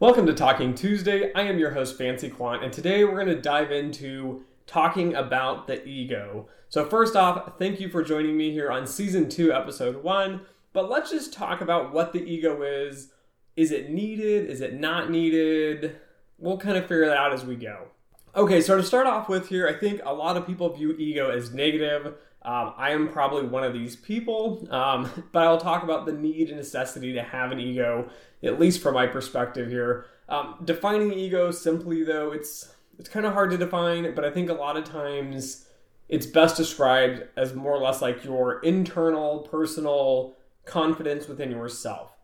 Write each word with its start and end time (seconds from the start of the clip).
Welcome 0.00 0.26
to 0.26 0.32
Talking 0.32 0.76
Tuesday. 0.76 1.32
I 1.34 1.42
am 1.42 1.58
your 1.58 1.72
host, 1.72 1.98
Fancy 1.98 2.28
Quant, 2.28 2.62
and 2.62 2.72
today 2.72 3.02
we're 3.02 3.16
going 3.16 3.34
to 3.34 3.42
dive 3.42 3.72
into 3.72 4.44
talking 4.64 5.12
about 5.16 5.66
the 5.66 5.84
ego. 5.84 6.46
So, 6.68 6.84
first 6.84 7.16
off, 7.16 7.58
thank 7.58 7.80
you 7.80 7.88
for 7.88 8.04
joining 8.04 8.36
me 8.36 8.52
here 8.52 8.70
on 8.70 8.86
season 8.86 9.28
two, 9.28 9.52
episode 9.52 10.04
one. 10.04 10.42
But 10.72 10.88
let's 10.88 11.10
just 11.10 11.32
talk 11.32 11.60
about 11.60 11.92
what 11.92 12.12
the 12.12 12.22
ego 12.22 12.62
is. 12.62 13.10
Is 13.56 13.72
it 13.72 13.90
needed? 13.90 14.48
Is 14.48 14.60
it 14.60 14.74
not 14.74 15.10
needed? 15.10 15.96
We'll 16.38 16.58
kind 16.58 16.76
of 16.76 16.84
figure 16.84 17.06
that 17.06 17.16
out 17.16 17.32
as 17.32 17.44
we 17.44 17.56
go. 17.56 17.88
Okay, 18.36 18.60
so 18.60 18.76
to 18.76 18.84
start 18.84 19.08
off 19.08 19.28
with 19.28 19.48
here, 19.48 19.66
I 19.66 19.72
think 19.72 20.00
a 20.04 20.14
lot 20.14 20.36
of 20.36 20.46
people 20.46 20.72
view 20.72 20.92
ego 20.92 21.28
as 21.28 21.52
negative. 21.52 22.14
Um, 22.42 22.72
I 22.76 22.90
am 22.90 23.08
probably 23.08 23.46
one 23.46 23.64
of 23.64 23.72
these 23.72 23.96
people, 23.96 24.66
um, 24.70 25.10
but 25.32 25.44
I'll 25.44 25.60
talk 25.60 25.82
about 25.82 26.06
the 26.06 26.12
need 26.12 26.48
and 26.48 26.56
necessity 26.56 27.12
to 27.12 27.22
have 27.22 27.52
an 27.52 27.60
ego, 27.60 28.10
at 28.42 28.60
least 28.60 28.82
from 28.82 28.94
my 28.94 29.06
perspective 29.06 29.68
here. 29.68 30.06
Um, 30.28 30.56
defining 30.64 31.12
ego 31.12 31.50
simply, 31.50 32.04
though, 32.04 32.32
it's 32.32 32.74
it's 32.98 33.08
kind 33.08 33.24
of 33.26 33.32
hard 33.32 33.50
to 33.50 33.56
define, 33.56 34.12
but 34.14 34.24
I 34.24 34.30
think 34.30 34.50
a 34.50 34.54
lot 34.54 34.76
of 34.76 34.84
times 34.84 35.66
it's 36.08 36.26
best 36.26 36.56
described 36.56 37.22
as 37.36 37.54
more 37.54 37.72
or 37.72 37.78
less 37.78 38.02
like 38.02 38.24
your 38.24 38.60
internal, 38.60 39.40
personal 39.40 40.36
confidence 40.64 41.28
within 41.28 41.50
yourself. 41.50 42.16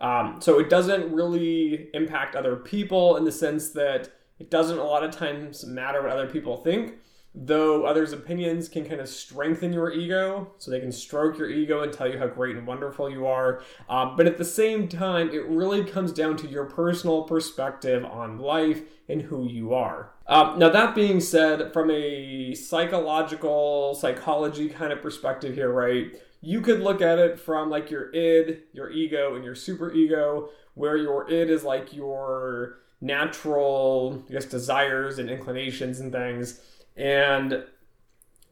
Um, 0.00 0.38
so 0.40 0.58
it 0.58 0.68
doesn't 0.68 1.12
really 1.12 1.88
impact 1.94 2.36
other 2.36 2.56
people 2.56 3.16
in 3.16 3.24
the 3.24 3.32
sense 3.32 3.70
that 3.70 4.10
it 4.38 4.50
doesn't 4.50 4.78
a 4.78 4.84
lot 4.84 5.02
of 5.02 5.10
times 5.10 5.64
matter 5.64 6.02
what 6.02 6.10
other 6.10 6.28
people 6.28 6.58
think 6.58 6.94
though 7.34 7.84
others' 7.84 8.12
opinions 8.12 8.68
can 8.68 8.84
kind 8.84 9.00
of 9.00 9.08
strengthen 9.08 9.72
your 9.72 9.92
ego, 9.92 10.52
so 10.58 10.70
they 10.70 10.80
can 10.80 10.90
stroke 10.90 11.38
your 11.38 11.50
ego 11.50 11.82
and 11.82 11.92
tell 11.92 12.10
you 12.10 12.18
how 12.18 12.26
great 12.26 12.56
and 12.56 12.66
wonderful 12.66 13.10
you 13.10 13.26
are. 13.26 13.62
Um, 13.88 14.16
but 14.16 14.26
at 14.26 14.38
the 14.38 14.44
same 14.44 14.88
time, 14.88 15.30
it 15.30 15.46
really 15.46 15.84
comes 15.84 16.12
down 16.12 16.36
to 16.38 16.48
your 16.48 16.64
personal 16.64 17.22
perspective 17.22 18.04
on 18.04 18.38
life 18.38 18.82
and 19.08 19.22
who 19.22 19.46
you 19.46 19.74
are. 19.74 20.10
Um, 20.26 20.58
now, 20.58 20.68
that 20.70 20.94
being 20.94 21.20
said, 21.20 21.72
from 21.72 21.90
a 21.90 22.54
psychological, 22.54 23.94
psychology 23.94 24.68
kind 24.68 24.92
of 24.92 25.02
perspective 25.02 25.54
here, 25.54 25.70
right? 25.70 26.10
You 26.40 26.60
could 26.60 26.80
look 26.80 27.02
at 27.02 27.18
it 27.18 27.38
from 27.38 27.68
like 27.68 27.90
your 27.90 28.10
id, 28.12 28.62
your 28.72 28.90
ego, 28.90 29.34
and 29.34 29.44
your 29.44 29.54
super 29.54 29.92
ego, 29.92 30.50
where 30.74 30.96
your 30.96 31.30
id 31.30 31.50
is 31.50 31.64
like 31.64 31.92
your 31.92 32.78
natural, 33.00 34.24
I 34.28 34.32
guess, 34.32 34.44
desires 34.44 35.18
and 35.18 35.30
inclinations 35.30 36.00
and 36.00 36.10
things 36.10 36.60
and 36.98 37.64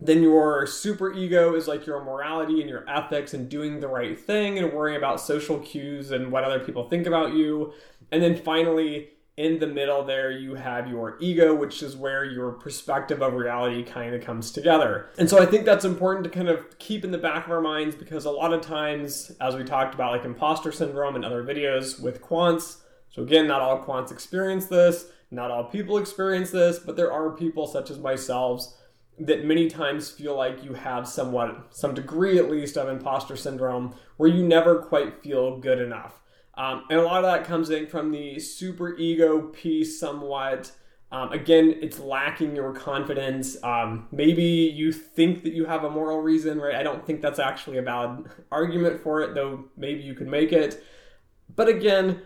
then 0.00 0.22
your 0.22 0.66
super 0.66 1.12
ego 1.12 1.54
is 1.54 1.66
like 1.66 1.86
your 1.86 2.02
morality 2.04 2.60
and 2.60 2.70
your 2.70 2.88
ethics 2.88 3.34
and 3.34 3.48
doing 3.48 3.80
the 3.80 3.88
right 3.88 4.18
thing 4.18 4.58
and 4.58 4.72
worrying 4.72 4.96
about 4.96 5.20
social 5.20 5.58
cues 5.58 6.10
and 6.10 6.30
what 6.30 6.44
other 6.44 6.60
people 6.60 6.88
think 6.88 7.06
about 7.06 7.34
you. 7.34 7.72
And 8.12 8.22
then 8.22 8.36
finally, 8.36 9.08
in 9.38 9.58
the 9.58 9.66
middle 9.66 10.02
there, 10.04 10.30
you 10.30 10.54
have 10.54 10.88
your 10.88 11.16
ego, 11.20 11.54
which 11.54 11.82
is 11.82 11.96
where 11.96 12.24
your 12.24 12.52
perspective 12.52 13.22
of 13.22 13.34
reality 13.34 13.82
kind 13.82 14.14
of 14.14 14.22
comes 14.22 14.50
together. 14.50 15.08
And 15.18 15.28
so 15.28 15.40
I 15.40 15.46
think 15.46 15.64
that's 15.64 15.84
important 15.84 16.24
to 16.24 16.30
kind 16.30 16.48
of 16.48 16.78
keep 16.78 17.04
in 17.04 17.10
the 17.10 17.18
back 17.18 17.46
of 17.46 17.52
our 17.52 17.60
minds 17.60 17.96
because 17.96 18.26
a 18.26 18.30
lot 18.30 18.52
of 18.52 18.60
times, 18.60 19.32
as 19.40 19.56
we 19.56 19.64
talked 19.64 19.94
about, 19.94 20.12
like 20.12 20.24
imposter 20.24 20.72
syndrome 20.72 21.16
and 21.16 21.24
other 21.24 21.42
videos 21.42 22.00
with 22.00 22.22
quants, 22.22 22.78
so 23.10 23.22
again, 23.22 23.46
not 23.46 23.62
all 23.62 23.82
quants 23.82 24.12
experience 24.12 24.66
this 24.66 25.06
not 25.30 25.50
all 25.50 25.64
people 25.64 25.98
experience 25.98 26.50
this, 26.50 26.78
but 26.78 26.96
there 26.96 27.12
are 27.12 27.30
people 27.30 27.66
such 27.66 27.90
as 27.90 27.98
myself 27.98 28.66
that 29.18 29.44
many 29.44 29.68
times 29.68 30.10
feel 30.10 30.36
like 30.36 30.62
you 30.62 30.74
have 30.74 31.08
somewhat, 31.08 31.74
some 31.74 31.94
degree 31.94 32.38
at 32.38 32.50
least, 32.50 32.76
of 32.76 32.88
imposter 32.88 33.36
syndrome 33.36 33.94
where 34.18 34.28
you 34.28 34.46
never 34.46 34.78
quite 34.78 35.22
feel 35.22 35.58
good 35.58 35.80
enough. 35.80 36.20
Um, 36.54 36.84
and 36.90 37.00
a 37.00 37.02
lot 37.02 37.24
of 37.24 37.30
that 37.30 37.46
comes 37.46 37.70
in 37.70 37.86
from 37.86 38.10
the 38.10 38.38
super 38.38 38.96
ego 38.96 39.48
piece, 39.48 39.98
somewhat. 39.98 40.72
Um, 41.12 41.32
again, 41.32 41.76
it's 41.80 41.98
lacking 41.98 42.56
your 42.56 42.72
confidence. 42.72 43.62
Um, 43.62 44.08
maybe 44.10 44.42
you 44.42 44.92
think 44.92 45.44
that 45.44 45.52
you 45.52 45.64
have 45.66 45.84
a 45.84 45.90
moral 45.90 46.20
reason, 46.20 46.58
right? 46.58 46.74
I 46.74 46.82
don't 46.82 47.06
think 47.06 47.20
that's 47.20 47.38
actually 47.38 47.78
a 47.78 47.82
valid 47.82 48.26
argument 48.50 49.02
for 49.02 49.20
it, 49.22 49.34
though 49.34 49.66
maybe 49.76 50.02
you 50.02 50.14
could 50.14 50.28
make 50.28 50.52
it. 50.52 50.82
But 51.54 51.68
again, 51.68 52.22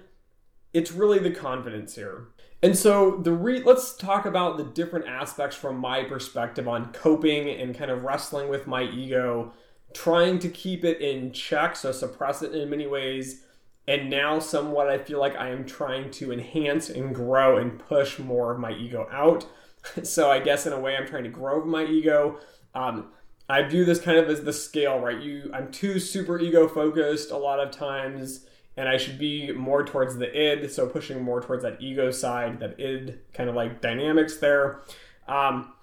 it's 0.73 0.93
really 0.93 1.19
the 1.19 1.31
confidence 1.31 1.95
here. 1.95 2.29
And 2.63 2.77
so 2.77 3.17
the 3.17 3.33
re- 3.33 3.63
let's 3.63 3.95
talk 3.95 4.27
about 4.27 4.59
the 4.59 4.65
different 4.65 5.07
aspects 5.07 5.57
from 5.57 5.79
my 5.79 6.05
perspective 6.05 6.69
on 6.69 6.93
coping 6.93 7.49
and 7.49 7.77
kind 7.77 7.91
of 7.91 8.05
wrestling 8.05 8.49
with 8.49 8.67
my 8.67 8.83
ego, 8.83 9.53
trying 9.95 10.39
to 10.41 10.49
keep 10.49 10.85
it 10.85 11.01
in 11.01 11.33
check, 11.33 11.75
so 11.75 11.91
suppress 11.91 12.43
it 12.43 12.55
in 12.55 12.69
many 12.69 12.87
ways. 12.87 13.45
And 13.89 14.11
now, 14.11 14.39
somewhat, 14.39 14.89
I 14.89 14.99
feel 14.99 15.19
like 15.19 15.37
I 15.37 15.49
am 15.49 15.65
trying 15.65 16.11
to 16.13 16.33
enhance 16.33 16.91
and 16.91 17.15
grow 17.15 17.57
and 17.57 17.79
push 17.79 18.19
more 18.19 18.53
of 18.53 18.61
my 18.61 18.73
ego 18.73 19.09
out. 19.11 19.47
so, 20.03 20.31
I 20.31 20.39
guess 20.39 20.67
in 20.67 20.75
a 20.75 20.79
way, 20.79 20.97
I'm 20.97 21.07
trying 21.07 21.25
to 21.25 21.31
grow 21.31 21.65
my 21.65 21.85
ego. 21.85 22.39
Um, 22.75 23.09
I 23.49 23.63
view 23.63 23.85
this 23.85 24.01
kind 24.01 24.19
of 24.19 24.29
as 24.29 24.45
the 24.45 24.53
scale, 24.53 25.01
right? 25.01 25.21
You, 25.21 25.51
I'm 25.53 25.73
too 25.73 25.99
super 25.99 26.39
ego 26.39 26.69
focused 26.69 27.31
a 27.31 27.37
lot 27.37 27.59
of 27.59 27.73
times 27.73 28.47
and 28.81 28.89
I 28.89 28.97
should 28.97 29.19
be 29.19 29.53
more 29.53 29.85
towards 29.85 30.17
the 30.17 30.35
id, 30.35 30.71
so 30.71 30.87
pushing 30.87 31.23
more 31.23 31.43
towards 31.43 31.65
that 31.65 31.83
ego 31.83 32.11
side, 32.11 32.61
that 32.61 32.81
id 32.81 33.19
kind 33.35 33.51
of 33.51 33.55
like 33.55 33.83
dynamics 33.83 34.39
there. 34.39 34.81
Um, 35.29 35.75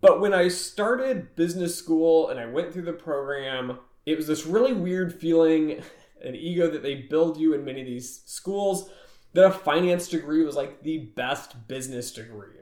but 0.00 0.20
when 0.20 0.34
I 0.34 0.48
started 0.48 1.36
business 1.36 1.76
school 1.76 2.28
and 2.28 2.40
I 2.40 2.46
went 2.46 2.72
through 2.72 2.86
the 2.86 2.92
program, 2.92 3.78
it 4.04 4.16
was 4.16 4.26
this 4.26 4.46
really 4.46 4.72
weird 4.72 5.14
feeling, 5.14 5.80
an 6.24 6.34
ego 6.34 6.68
that 6.68 6.82
they 6.82 6.96
build 6.96 7.36
you 7.36 7.54
in 7.54 7.64
many 7.64 7.82
of 7.82 7.86
these 7.86 8.22
schools, 8.26 8.90
that 9.32 9.46
a 9.46 9.52
finance 9.52 10.08
degree 10.08 10.44
was 10.44 10.56
like 10.56 10.82
the 10.82 10.98
best 11.14 11.68
business 11.68 12.10
degree. 12.10 12.56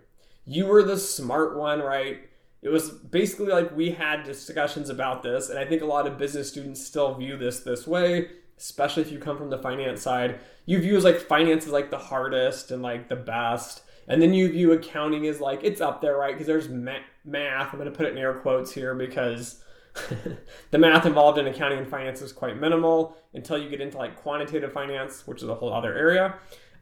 You 0.44 0.66
were 0.66 0.82
the 0.82 0.98
smart 0.98 1.56
one, 1.56 1.80
right? 1.80 2.28
It 2.60 2.68
was 2.68 2.90
basically 2.90 3.52
like 3.52 3.74
we 3.74 3.92
had 3.92 4.24
discussions 4.24 4.90
about 4.90 5.22
this, 5.22 5.48
and 5.48 5.58
I 5.58 5.64
think 5.64 5.80
a 5.80 5.86
lot 5.86 6.06
of 6.06 6.18
business 6.18 6.50
students 6.50 6.84
still 6.84 7.14
view 7.14 7.38
this 7.38 7.60
this 7.60 7.86
way 7.86 8.28
especially 8.58 9.02
if 9.02 9.12
you 9.12 9.18
come 9.18 9.38
from 9.38 9.50
the 9.50 9.58
finance 9.58 10.02
side, 10.02 10.40
you 10.66 10.80
view 10.80 10.96
as 10.96 11.04
like 11.04 11.20
finance 11.20 11.66
is 11.66 11.72
like 11.72 11.90
the 11.90 11.98
hardest 11.98 12.70
and 12.70 12.82
like 12.82 13.08
the 13.08 13.16
best. 13.16 13.82
And 14.08 14.20
then 14.20 14.34
you 14.34 14.50
view 14.50 14.72
accounting 14.72 15.26
as 15.26 15.40
like 15.40 15.60
it's 15.62 15.80
up 15.80 16.00
there, 16.00 16.16
right? 16.16 16.34
Because 16.34 16.46
there's 16.46 16.68
ma- 16.68 17.04
math. 17.24 17.72
I'm 17.72 17.78
going 17.78 17.90
to 17.90 17.96
put 17.96 18.06
it 18.06 18.12
in 18.12 18.18
air 18.18 18.34
quotes 18.34 18.72
here 18.72 18.94
because 18.94 19.62
the 20.70 20.78
math 20.78 21.06
involved 21.06 21.38
in 21.38 21.46
accounting 21.46 21.78
and 21.78 21.88
finance 21.88 22.20
is 22.20 22.32
quite 22.32 22.58
minimal 22.58 23.16
until 23.34 23.58
you 23.58 23.68
get 23.68 23.80
into 23.80 23.98
like 23.98 24.16
quantitative 24.16 24.72
finance, 24.72 25.26
which 25.26 25.42
is 25.42 25.48
a 25.48 25.54
whole 25.54 25.72
other 25.72 25.96
area. 25.96 26.34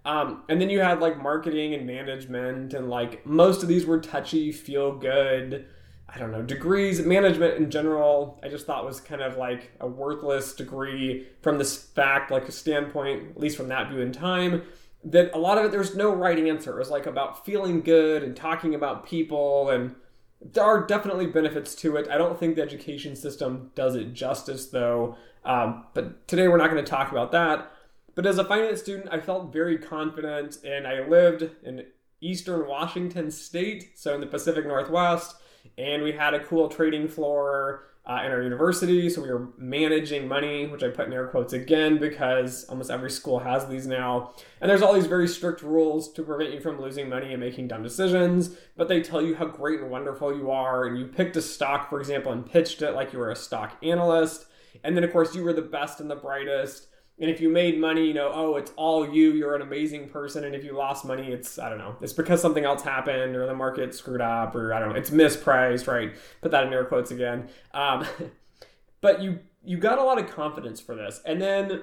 Um, 0.04 0.44
and 0.48 0.60
then 0.60 0.70
you 0.70 0.80
had 0.80 1.00
like 1.00 1.20
marketing 1.20 1.74
and 1.74 1.84
management, 1.84 2.74
and 2.74 2.88
like 2.88 3.26
most 3.26 3.62
of 3.62 3.68
these 3.68 3.84
were 3.84 3.98
touchy, 4.00 4.52
feel 4.52 4.96
good, 4.96 5.66
I 6.08 6.18
don't 6.18 6.30
know, 6.30 6.42
degrees, 6.42 7.04
management 7.04 7.54
in 7.54 7.70
general, 7.70 8.40
I 8.42 8.48
just 8.48 8.64
thought 8.64 8.84
was 8.84 9.00
kind 9.00 9.20
of 9.20 9.36
like 9.36 9.72
a 9.80 9.88
worthless 9.88 10.54
degree 10.54 11.26
from 11.42 11.58
this 11.58 11.76
fact, 11.76 12.30
like 12.30 12.48
a 12.48 12.52
standpoint, 12.52 13.30
at 13.30 13.40
least 13.40 13.56
from 13.56 13.68
that 13.68 13.90
view 13.90 14.00
in 14.00 14.12
time, 14.12 14.62
that 15.04 15.34
a 15.34 15.38
lot 15.38 15.58
of 15.58 15.64
it, 15.64 15.72
there's 15.72 15.96
no 15.96 16.14
right 16.14 16.38
answer. 16.38 16.76
It 16.76 16.78
was 16.78 16.90
like 16.90 17.06
about 17.06 17.44
feeling 17.44 17.80
good 17.80 18.22
and 18.22 18.36
talking 18.36 18.74
about 18.74 19.06
people, 19.06 19.68
and 19.68 19.96
there 20.40 20.64
are 20.64 20.86
definitely 20.86 21.26
benefits 21.26 21.74
to 21.76 21.96
it. 21.96 22.08
I 22.08 22.18
don't 22.18 22.38
think 22.38 22.54
the 22.54 22.62
education 22.62 23.16
system 23.16 23.72
does 23.74 23.96
it 23.96 24.14
justice, 24.14 24.66
though. 24.66 25.16
Um, 25.44 25.86
but 25.92 26.26
today 26.28 26.46
we're 26.46 26.56
not 26.56 26.70
going 26.70 26.84
to 26.84 26.90
talk 26.90 27.10
about 27.10 27.32
that. 27.32 27.72
But 28.14 28.26
as 28.26 28.38
a 28.38 28.44
finance 28.44 28.80
student, 28.80 29.08
I 29.12 29.20
felt 29.20 29.52
very 29.52 29.76
confident, 29.76 30.58
and 30.64 30.86
I 30.86 31.06
lived 31.06 31.50
in 31.64 31.84
eastern 32.20 32.66
Washington 32.66 33.30
state, 33.30 33.90
so 33.96 34.14
in 34.14 34.20
the 34.20 34.26
Pacific 34.26 34.66
Northwest 34.66 35.36
and 35.78 36.02
we 36.02 36.12
had 36.12 36.34
a 36.34 36.44
cool 36.44 36.68
trading 36.68 37.08
floor 37.08 37.86
uh, 38.08 38.22
in 38.24 38.30
our 38.30 38.42
university. 38.42 39.10
So 39.10 39.20
we 39.20 39.30
were 39.30 39.48
managing 39.58 40.28
money, 40.28 40.66
which 40.66 40.82
I 40.82 40.88
put 40.88 41.08
in 41.08 41.12
air 41.12 41.26
quotes 41.26 41.52
again 41.52 41.98
because 41.98 42.64
almost 42.64 42.90
every 42.90 43.10
school 43.10 43.40
has 43.40 43.66
these 43.66 43.86
now. 43.86 44.32
And 44.60 44.70
there's 44.70 44.82
all 44.82 44.92
these 44.92 45.06
very 45.06 45.26
strict 45.26 45.62
rules 45.62 46.12
to 46.12 46.22
prevent 46.22 46.52
you 46.52 46.60
from 46.60 46.80
losing 46.80 47.08
money 47.08 47.32
and 47.32 47.40
making 47.40 47.68
dumb 47.68 47.82
decisions. 47.82 48.50
But 48.76 48.88
they 48.88 49.02
tell 49.02 49.20
you 49.20 49.34
how 49.34 49.46
great 49.46 49.80
and 49.80 49.90
wonderful 49.90 50.36
you 50.36 50.50
are. 50.50 50.84
And 50.86 50.98
you 50.98 51.06
picked 51.06 51.36
a 51.36 51.42
stock, 51.42 51.90
for 51.90 51.98
example, 51.98 52.30
and 52.30 52.48
pitched 52.48 52.80
it 52.82 52.92
like 52.92 53.12
you 53.12 53.18
were 53.18 53.30
a 53.30 53.36
stock 53.36 53.76
analyst. 53.82 54.46
And 54.84 54.96
then, 54.96 55.02
of 55.02 55.12
course, 55.12 55.34
you 55.34 55.42
were 55.42 55.52
the 55.52 55.62
best 55.62 56.00
and 56.00 56.10
the 56.10 56.16
brightest. 56.16 56.86
And 57.18 57.30
if 57.30 57.40
you 57.40 57.48
made 57.48 57.80
money, 57.80 58.06
you 58.06 58.14
know, 58.14 58.30
oh, 58.34 58.56
it's 58.56 58.72
all 58.76 59.08
you, 59.08 59.32
you're 59.32 59.54
an 59.54 59.62
amazing 59.62 60.10
person. 60.10 60.44
And 60.44 60.54
if 60.54 60.62
you 60.64 60.76
lost 60.76 61.04
money, 61.04 61.32
it's, 61.32 61.58
I 61.58 61.70
don't 61.70 61.78
know, 61.78 61.96
it's 62.02 62.12
because 62.12 62.42
something 62.42 62.64
else 62.64 62.82
happened 62.82 63.34
or 63.34 63.46
the 63.46 63.54
market 63.54 63.94
screwed 63.94 64.20
up 64.20 64.54
or 64.54 64.74
I 64.74 64.80
don't 64.80 64.90
know, 64.90 64.96
it's 64.96 65.10
mispriced, 65.10 65.86
right? 65.86 66.12
Put 66.42 66.50
that 66.50 66.66
in 66.66 66.72
air 66.72 66.84
quotes 66.84 67.10
again. 67.10 67.48
Um, 67.72 68.06
but 69.00 69.22
you, 69.22 69.38
you 69.64 69.78
got 69.78 69.98
a 69.98 70.02
lot 70.02 70.18
of 70.18 70.28
confidence 70.28 70.78
for 70.78 70.94
this. 70.94 71.22
And 71.24 71.40
then 71.40 71.82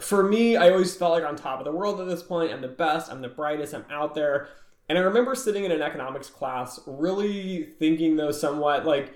for 0.00 0.22
me, 0.22 0.56
I 0.56 0.70
always 0.70 0.96
felt 0.96 1.12
like 1.12 1.24
on 1.24 1.36
top 1.36 1.58
of 1.58 1.64
the 1.64 1.72
world 1.72 2.00
at 2.00 2.08
this 2.08 2.22
point. 2.22 2.52
I'm 2.52 2.60
the 2.60 2.68
best, 2.68 3.10
I'm 3.10 3.20
the 3.20 3.28
brightest, 3.28 3.74
I'm 3.74 3.84
out 3.90 4.14
there. 4.14 4.48
And 4.88 4.98
I 4.98 5.00
remember 5.00 5.34
sitting 5.34 5.64
in 5.64 5.72
an 5.72 5.82
economics 5.82 6.28
class 6.28 6.78
really 6.86 7.64
thinking, 7.78 8.16
though, 8.16 8.30
somewhat 8.30 8.84
like, 8.84 9.14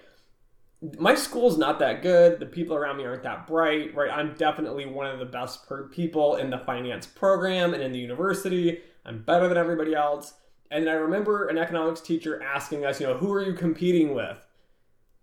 my 0.99 1.15
school's 1.15 1.59
not 1.59 1.79
that 1.81 2.03
good. 2.03 2.39
The 2.39 2.47
people 2.47 2.77
around 2.77 2.99
me 2.99 3.05
aren't 3.05 3.25
that 3.25 3.47
bright, 3.47 3.95
right? 3.95 4.11
I'm 4.11 4.35
definitely 4.35 4.87
one 4.87 5.07
of 5.07 5.19
the 5.19 5.25
best 5.25 5.67
people 5.91 6.37
in 6.37 6.51
the 6.51 6.59
finance 6.59 7.07
program 7.07 7.75
and 7.75 7.83
in 7.83 7.93
the 7.93 7.99
university. 7.99 8.81
I'm 9.05 9.23
better 9.23 9.49
than 9.49 9.57
everybody 9.57 9.95
else. 9.95 10.35
And 10.71 10.89
I 10.89 10.93
remember 10.93 11.49
an 11.49 11.59
economics 11.59 12.01
teacher 12.01 12.43
asking 12.43 12.85
us, 12.85 13.01
you 13.01 13.07
know, 13.07 13.17
who 13.17 13.33
are 13.33 13.43
you 13.43 13.55
competing 13.55 14.15
with? 14.15 14.39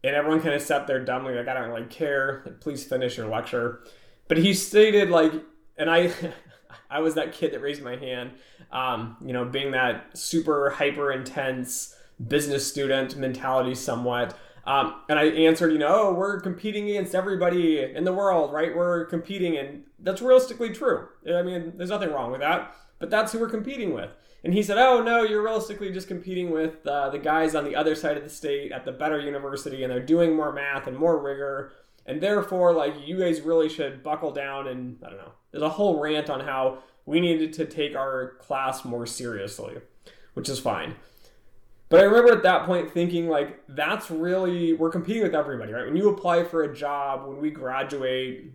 And 0.03 0.15
everyone 0.15 0.41
kind 0.41 0.53
of 0.53 0.61
sat 0.61 0.87
there 0.87 1.03
dumbly, 1.03 1.35
like, 1.35 1.47
I 1.47 1.53
don't 1.53 1.69
really 1.69 1.85
care. 1.85 2.57
Please 2.59 2.83
finish 2.83 3.17
your 3.17 3.27
lecture. 3.27 3.83
But 4.27 4.37
he 4.37 4.53
stated, 4.53 5.09
like, 5.09 5.31
and 5.77 5.89
I, 5.89 6.11
I 6.89 6.99
was 6.99 7.15
that 7.15 7.31
kid 7.31 7.53
that 7.53 7.61
raised 7.61 7.81
my 7.81 7.95
hand, 7.95 8.31
um, 8.71 9.17
you 9.23 9.33
know, 9.33 9.45
being 9.45 9.71
that 9.71 10.17
super 10.17 10.69
hyper 10.71 11.11
intense 11.11 11.95
business 12.27 12.67
student 12.67 13.15
mentality 13.15 13.75
somewhat. 13.75 14.37
Um, 14.65 14.95
and 15.09 15.19
I 15.19 15.25
answered, 15.25 15.71
you 15.71 15.77
know, 15.77 16.09
oh, 16.09 16.13
we're 16.13 16.39
competing 16.39 16.89
against 16.89 17.13
everybody 17.13 17.81
in 17.81 18.03
the 18.03 18.13
world, 18.13 18.51
right? 18.51 18.75
We're 18.75 19.05
competing, 19.05 19.57
and 19.57 19.83
that's 19.99 20.21
realistically 20.21 20.73
true. 20.73 21.07
I 21.31 21.43
mean, 21.43 21.73
there's 21.75 21.91
nothing 21.91 22.11
wrong 22.11 22.31
with 22.31 22.41
that, 22.41 22.73
but 22.97 23.11
that's 23.11 23.31
who 23.31 23.39
we're 23.39 23.49
competing 23.49 23.93
with. 23.93 24.09
And 24.43 24.53
he 24.53 24.63
said, 24.63 24.77
oh, 24.77 25.03
no, 25.03 25.23
you're 25.23 25.43
realistically 25.43 25.91
just 25.91 26.07
competing 26.07 26.51
with 26.51 26.85
uh, 26.85 27.09
the 27.09 27.17
guys 27.19 27.55
on 27.55 27.63
the 27.63 27.75
other 27.75 27.95
side 27.95 28.17
of 28.17 28.23
the 28.23 28.29
state 28.29 28.71
at 28.71 28.85
the 28.85 28.91
better 28.91 29.19
university, 29.19 29.83
and 29.83 29.91
they're 29.91 29.99
doing 29.99 30.35
more 30.35 30.51
math 30.51 30.87
and 30.87 30.97
more 30.97 31.19
rigor. 31.19 31.71
And 32.05 32.21
therefore, 32.21 32.73
like, 32.73 32.93
you 33.07 33.19
guys 33.19 33.41
really 33.41 33.69
should 33.69 34.03
buckle 34.03 34.31
down. 34.31 34.67
And 34.67 34.97
I 35.03 35.09
don't 35.09 35.17
know, 35.17 35.31
there's 35.51 35.63
a 35.63 35.69
whole 35.69 35.99
rant 35.99 36.29
on 36.29 36.41
how 36.41 36.79
we 37.05 37.19
needed 37.19 37.53
to 37.53 37.65
take 37.65 37.95
our 37.95 38.35
class 38.39 38.85
more 38.85 39.05
seriously, 39.07 39.77
which 40.35 40.49
is 40.49 40.59
fine. 40.59 40.95
But 41.89 41.99
I 41.99 42.03
remember 42.03 42.31
at 42.31 42.43
that 42.43 42.65
point 42.65 42.91
thinking, 42.91 43.29
like, 43.29 43.61
that's 43.67 44.09
really, 44.09 44.73
we're 44.73 44.89
competing 44.89 45.23
with 45.23 45.35
everybody, 45.35 45.71
right? 45.71 45.85
When 45.85 45.95
you 45.95 46.09
apply 46.09 46.43
for 46.43 46.63
a 46.63 46.75
job, 46.75 47.27
when 47.27 47.39
we 47.39 47.51
graduate, 47.51 48.51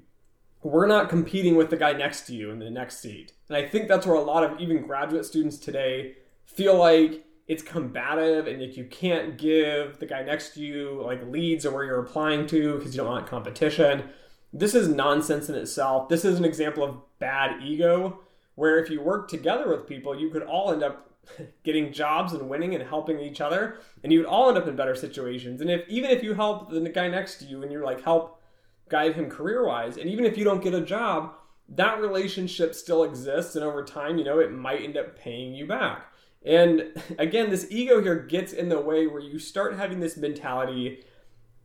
we're 0.62 0.87
not 0.87 1.09
competing 1.09 1.55
with 1.55 1.71
the 1.71 1.77
guy 1.77 1.93
next 1.93 2.23
to 2.23 2.35
you 2.35 2.50
in 2.50 2.59
the 2.59 2.71
next 2.71 2.99
seat. 2.99 3.32
And 3.49 3.56
I 3.56 3.67
think 3.67 3.88
that's 3.88 4.06
where 4.06 4.17
a 4.17 4.21
lot 4.21 4.44
of 4.44 4.61
even 4.61 4.82
graduate 4.82 5.25
students 5.25 5.59
today 5.59 6.17
feel 6.44 6.77
like 6.77 7.25
it's 7.47 7.62
combative 7.62 8.47
and 8.47 8.61
like 8.61 8.77
you 8.77 8.85
can't 8.85 9.37
give 9.37 9.99
the 9.99 10.06
guy 10.06 10.23
next 10.23 10.55
to 10.55 10.61
you 10.61 11.03
like 11.05 11.21
leads 11.27 11.67
or 11.67 11.73
where 11.73 11.85
you're 11.85 11.99
applying 12.00 12.47
to 12.47 12.77
because 12.77 12.94
you 12.94 12.99
don't 12.99 13.11
want 13.11 13.27
competition. 13.27 14.09
This 14.53 14.75
is 14.75 14.88
nonsense 14.88 15.49
in 15.49 15.55
itself. 15.55 16.09
This 16.09 16.25
is 16.25 16.38
an 16.38 16.44
example 16.44 16.85
of 16.85 16.97
bad 17.19 17.62
ego 17.62 18.21
where 18.55 18.79
if 18.79 18.91
you 18.91 19.00
work 19.00 19.29
together 19.29 19.69
with 19.69 19.87
people, 19.87 20.19
you 20.19 20.31
could 20.31 20.43
all 20.43 20.73
end 20.73 20.82
up 20.82 21.09
getting 21.64 21.93
jobs 21.93 22.32
and 22.32 22.49
winning 22.49 22.75
and 22.75 22.87
helping 22.87 23.20
each 23.20 23.40
other 23.40 23.78
and 24.02 24.12
you'd 24.12 24.26
all 24.26 24.49
end 24.49 24.58
up 24.58 24.67
in 24.67 24.76
better 24.76 24.94
situations. 24.94 25.61
And 25.61 25.70
if 25.70 25.88
even 25.88 26.11
if 26.11 26.22
you 26.22 26.34
help 26.34 26.70
the 26.70 26.81
guy 26.88 27.08
next 27.08 27.37
to 27.38 27.44
you 27.44 27.62
and 27.62 27.70
you're 27.70 27.84
like 27.84 28.02
help 28.02 28.40
guide 28.88 29.14
him 29.14 29.31
career 29.31 29.67
wise 29.67 29.96
and 29.96 30.08
even 30.08 30.25
if 30.25 30.37
you 30.37 30.44
don't 30.44 30.62
get 30.62 30.75
a 30.75 30.81
job 30.81 31.34
that 31.69 32.00
relationship 32.00 32.75
still 32.75 33.05
exists 33.05 33.55
and 33.55 33.64
over 33.64 33.84
time 33.84 34.19
you 34.19 34.25
know 34.25 34.40
it 34.40 34.52
might 34.52 34.82
end 34.82 34.96
up 34.96 35.17
paying 35.17 35.55
you 35.55 35.67
back. 35.67 36.06
And 36.44 37.02
again 37.19 37.50
this 37.50 37.67
ego 37.70 38.02
here 38.02 38.17
gets 38.17 38.52
in 38.52 38.69
the 38.69 38.81
way 38.81 39.06
where 39.06 39.22
you 39.22 39.38
start 39.38 39.76
having 39.76 40.00
this 40.00 40.17
mentality 40.17 41.05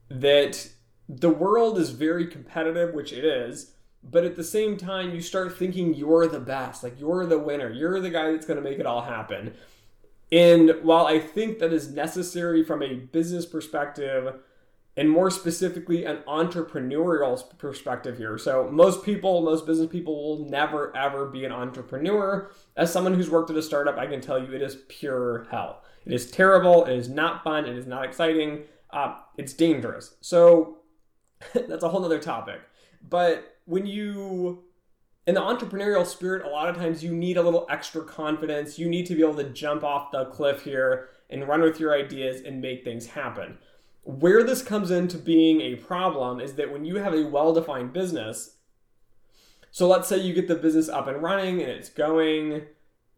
that 0.10 0.69
the 1.07 1.30
world 1.30 1.78
is 1.78 1.92
very 1.92 2.28
competitive 2.28 2.94
which 2.94 3.13
it 3.13 3.25
is 3.25 3.75
but 4.10 4.24
at 4.24 4.36
the 4.36 4.44
same 4.44 4.78
time 4.78 5.13
you 5.13 5.22
start 5.22 5.57
thinking 5.57 5.94
you're 5.94 6.28
the 6.28 6.40
best 6.40 6.84
like 6.84 7.00
you're 7.00 7.25
the 7.25 7.40
winner 7.40 7.72
you're 7.72 8.00
the 8.00 8.10
guy 8.10 8.31
that's 8.31 8.46
going 8.46 8.62
to 8.62 8.69
make 8.69 8.80
it 8.80 8.86
all 8.86 9.02
happen. 9.02 9.54
And 10.31 10.75
while 10.84 11.06
i 11.06 11.19
think 11.19 11.60
that 11.60 11.74
is 11.74 11.92
necessary 11.92 12.63
from 12.63 12.81
a 12.81 12.94
business 12.94 13.46
perspective 13.46 14.36
and 14.98 15.10
more 15.10 15.30
specifically 15.30 16.06
an 16.06 16.19
entrepreneurial 16.28 17.57
perspective 17.57 18.18
here 18.18 18.38
so 18.38 18.69
most 18.72 19.04
people 19.04 19.42
most 19.42 19.66
business 19.66 19.90
people 19.90 20.16
will 20.16 20.50
never 20.50 20.96
ever 20.96 21.25
be 21.28 21.46
an 21.46 21.52
entrepreneur. 21.52 22.52
As 22.78 22.92
someone 22.92 23.13
who's 23.13 23.30
worked 23.30 23.50
at 23.50 23.57
a 23.57 23.63
startup 23.63 23.98
i 23.98 24.07
can 24.07 24.22
tell 24.22 24.40
you 24.40 24.54
it 24.54 24.62
is 24.62 24.78
pure 24.88 25.48
hell. 25.52 25.84
It 26.06 26.13
is 26.13 26.30
terrible 26.30 26.86
it 26.86 26.96
is 26.96 27.10
not 27.10 27.44
fun 27.44 27.66
it 27.66 27.75
is 27.75 27.88
not 27.88 28.06
exciting 28.06 28.63
uh, 28.92 29.16
it's 29.38 29.54
dangerous. 29.54 30.16
So 30.22 30.78
that's 31.54 31.84
a 31.84 31.90
whole 31.90 32.06
other 32.06 32.19
topic 32.19 32.62
but 33.10 33.57
when 33.66 33.86
you 33.86 34.63
in 35.28 35.34
the 35.34 35.42
entrepreneurial 35.42 36.06
spirit, 36.06 36.46
a 36.46 36.50
lot 36.50 36.69
of 36.69 36.75
times 36.75 37.04
you 37.04 37.12
need 37.12 37.38
a 37.38 37.42
little 37.42 37.66
extra 37.69 38.04
confidence. 38.04 38.78
You 38.78 38.88
need 38.88 39.07
to 39.07 39.16
be 39.16 39.22
able 39.22 39.36
to 39.36 39.50
jump 39.50 39.84
off 39.84 40.12
the 40.12 40.25
cliff 40.25 40.62
here 40.62 41.10
and 41.30 41.48
run 41.48 41.62
with 41.62 41.80
your 41.80 41.96
ideas 41.96 42.42
and 42.42 42.62
make 42.62 42.84
things 42.84 43.07
happen. 43.07 43.57
Where 44.04 44.44
this 44.44 44.62
comes 44.62 44.92
into 44.92 45.18
being 45.18 45.62
a 45.62 45.75
problem 45.75 46.40
is 46.40 46.54
that 46.54 46.72
when 46.72 46.86
you 46.86 46.98
have 46.98 47.16
a 47.16 47.25
well 47.25 47.54
defined 47.54 47.92
business, 47.92 48.57
so 49.72 49.88
let's 49.88 50.07
say 50.07 50.18
you 50.18 50.34
get 50.34 50.48
the 50.48 50.56
business 50.56 50.90
up 50.90 51.07
and 51.07 51.24
running 51.24 51.60
and 51.60 51.72
it's 51.72 51.90
going, 51.90 52.62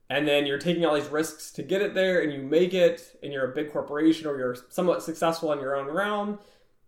and 0.09 0.25
then 0.25 0.45
you're 0.45 0.57
taking 0.57 0.85
all 0.85 0.95
these 0.95 1.09
risks 1.09 1.51
to 1.51 1.61
get 1.63 1.81
it 1.81 1.93
there 1.93 2.21
and 2.21 2.31
you 2.31 2.41
make 2.41 2.73
it, 2.73 3.17
and 3.21 3.33
you're 3.33 3.51
a 3.51 3.53
big 3.53 3.71
corporation 3.73 4.27
or 4.27 4.37
you're 4.37 4.55
somewhat 4.69 5.03
successful 5.03 5.51
in 5.51 5.59
your 5.59 5.75
own 5.75 5.87
realm, 5.87 6.39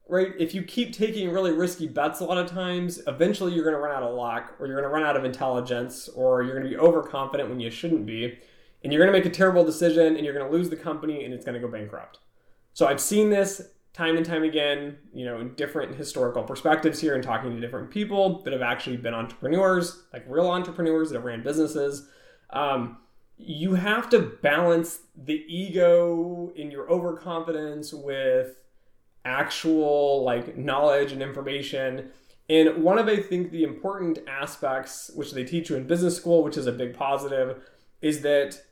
right? 0.10 0.34
If 0.40 0.56
you 0.56 0.64
keep 0.64 0.92
taking 0.92 1.32
really 1.32 1.52
risky 1.52 1.88
bets 1.88 2.20
a 2.20 2.26
lot 2.26 2.38
of 2.38 2.50
times, 2.50 3.00
eventually 3.08 3.54
you're 3.54 3.64
going 3.64 3.76
to 3.76 3.80
run 3.80 3.96
out 3.96 4.04
of 4.04 4.16
luck 4.16 4.56
or 4.60 4.66
you're 4.66 4.76
going 4.76 4.90
to 4.90 4.94
run 4.94 5.04
out 5.04 5.16
of 5.16 5.24
intelligence 5.24 6.10
or 6.10 6.42
you're 6.42 6.60
going 6.60 6.64
to 6.64 6.70
be 6.70 6.78
overconfident 6.78 7.48
when 7.48 7.60
you 7.60 7.70
shouldn't 7.70 8.06
be. 8.06 8.38
And 8.84 8.92
you're 8.92 9.04
going 9.04 9.14
to 9.14 9.18
make 9.18 9.32
a 9.32 9.36
terrible 9.36 9.64
decision 9.64 10.16
and 10.16 10.26
you're 10.26 10.34
going 10.34 10.50
to 10.50 10.52
lose 10.52 10.70
the 10.70 10.76
company 10.76 11.24
and 11.24 11.34
it's 11.34 11.46
going 11.46 11.60
to 11.60 11.66
go 11.66 11.72
bankrupt. 11.72 12.20
So 12.74 12.88
I've 12.88 13.00
seen 13.00 13.30
this 13.30 13.62
time 13.94 14.18
and 14.18 14.26
time 14.26 14.44
again, 14.44 14.98
you 15.14 15.26
know, 15.26 15.40
in 15.40 15.54
different 15.56 15.96
historical 15.96 16.44
perspectives 16.44 17.00
here 17.00 17.14
and 17.14 17.24
talking 17.24 17.54
to 17.54 17.60
different 17.60 17.92
people 17.92 18.42
that 18.44 18.54
have 18.54 18.62
actually 18.62 18.98
been 18.98 19.14
entrepreneurs, 19.14 20.06
like 20.12 20.24
real 20.28 20.50
entrepreneurs 20.50 21.10
that 21.10 21.18
have 21.18 21.26
ran 21.26 21.44
businesses. 21.44 22.08
Um, 22.52 22.98
you 23.38 23.76
have 23.76 24.10
to 24.10 24.20
balance 24.42 25.02
the 25.16 25.44
ego 25.48 26.52
in 26.56 26.72
your 26.72 26.90
overconfidence 26.90 27.94
with 27.94 28.56
actual 29.26 30.24
like 30.24 30.58
knowledge 30.58 31.12
and 31.12 31.22
information. 31.22 32.12
And 32.50 32.84
one 32.84 32.98
of 32.98 33.08
I 33.08 33.18
think 33.18 33.52
the 33.52 33.64
important 33.64 34.20
aspects 34.28 35.12
which 35.14 35.34
they 35.34 35.44
teach 35.44 35.70
you 35.70 35.76
in 35.76 35.88
business 35.88 36.18
school, 36.18 36.44
which 36.44 36.58
is 36.58 36.66
a 36.66 36.72
big 36.72 36.96
positive, 36.96 37.62
is 38.02 38.22
that 38.22 38.64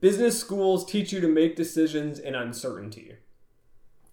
business 0.00 0.38
schools 0.38 0.84
teach 0.84 1.12
you 1.12 1.20
to 1.20 1.28
make 1.28 1.56
decisions 1.56 2.18
in 2.18 2.34
uncertainty. 2.34 3.14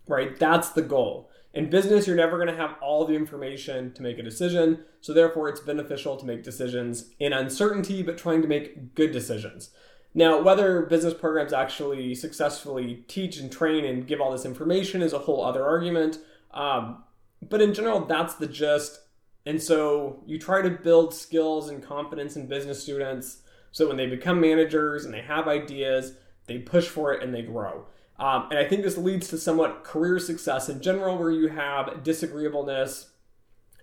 Right? 0.07 0.37
That's 0.39 0.69
the 0.69 0.81
goal. 0.81 1.29
In 1.53 1.69
business, 1.69 2.07
you're 2.07 2.15
never 2.15 2.37
going 2.37 2.49
to 2.49 2.55
have 2.55 2.75
all 2.81 3.05
the 3.05 3.15
information 3.15 3.91
to 3.93 4.03
make 4.03 4.19
a 4.19 4.23
decision, 4.23 4.85
so 5.01 5.11
therefore 5.11 5.49
it's 5.49 5.59
beneficial 5.59 6.15
to 6.15 6.25
make 6.25 6.43
decisions 6.43 7.09
in 7.19 7.33
uncertainty 7.33 8.03
but 8.03 8.17
trying 8.17 8.41
to 8.41 8.47
make 8.47 8.93
good 8.95 9.11
decisions. 9.11 9.71
Now, 10.17 10.41
whether 10.41 10.81
business 10.81 11.13
programs 11.13 11.53
actually 11.53 12.15
successfully 12.15 13.03
teach 13.07 13.37
and 13.37 13.51
train 13.51 13.85
and 13.85 14.07
give 14.07 14.19
all 14.19 14.31
this 14.31 14.45
information 14.45 15.03
is 15.03 15.13
a 15.13 15.19
whole 15.19 15.45
other 15.45 15.63
argument. 15.63 16.17
Um, 16.55 17.03
but 17.47 17.61
in 17.61 17.71
general, 17.71 18.03
that's 18.03 18.33
the 18.33 18.47
gist. 18.47 18.99
And 19.45 19.61
so 19.61 20.23
you 20.25 20.39
try 20.39 20.63
to 20.63 20.71
build 20.71 21.13
skills 21.13 21.69
and 21.69 21.83
confidence 21.83 22.35
in 22.35 22.47
business 22.47 22.81
students 22.81 23.43
so 23.71 23.87
when 23.87 23.97
they 23.97 24.07
become 24.07 24.41
managers 24.41 25.05
and 25.05 25.13
they 25.13 25.21
have 25.21 25.47
ideas, 25.47 26.13
they 26.47 26.57
push 26.57 26.87
for 26.87 27.13
it 27.13 27.21
and 27.21 27.31
they 27.31 27.43
grow. 27.43 27.85
Um, 28.17 28.47
and 28.49 28.57
I 28.57 28.67
think 28.67 28.81
this 28.81 28.97
leads 28.97 29.27
to 29.27 29.37
somewhat 29.37 29.83
career 29.83 30.17
success 30.17 30.67
in 30.67 30.81
general, 30.81 31.19
where 31.19 31.29
you 31.29 31.49
have 31.49 32.03
disagreeableness 32.03 33.11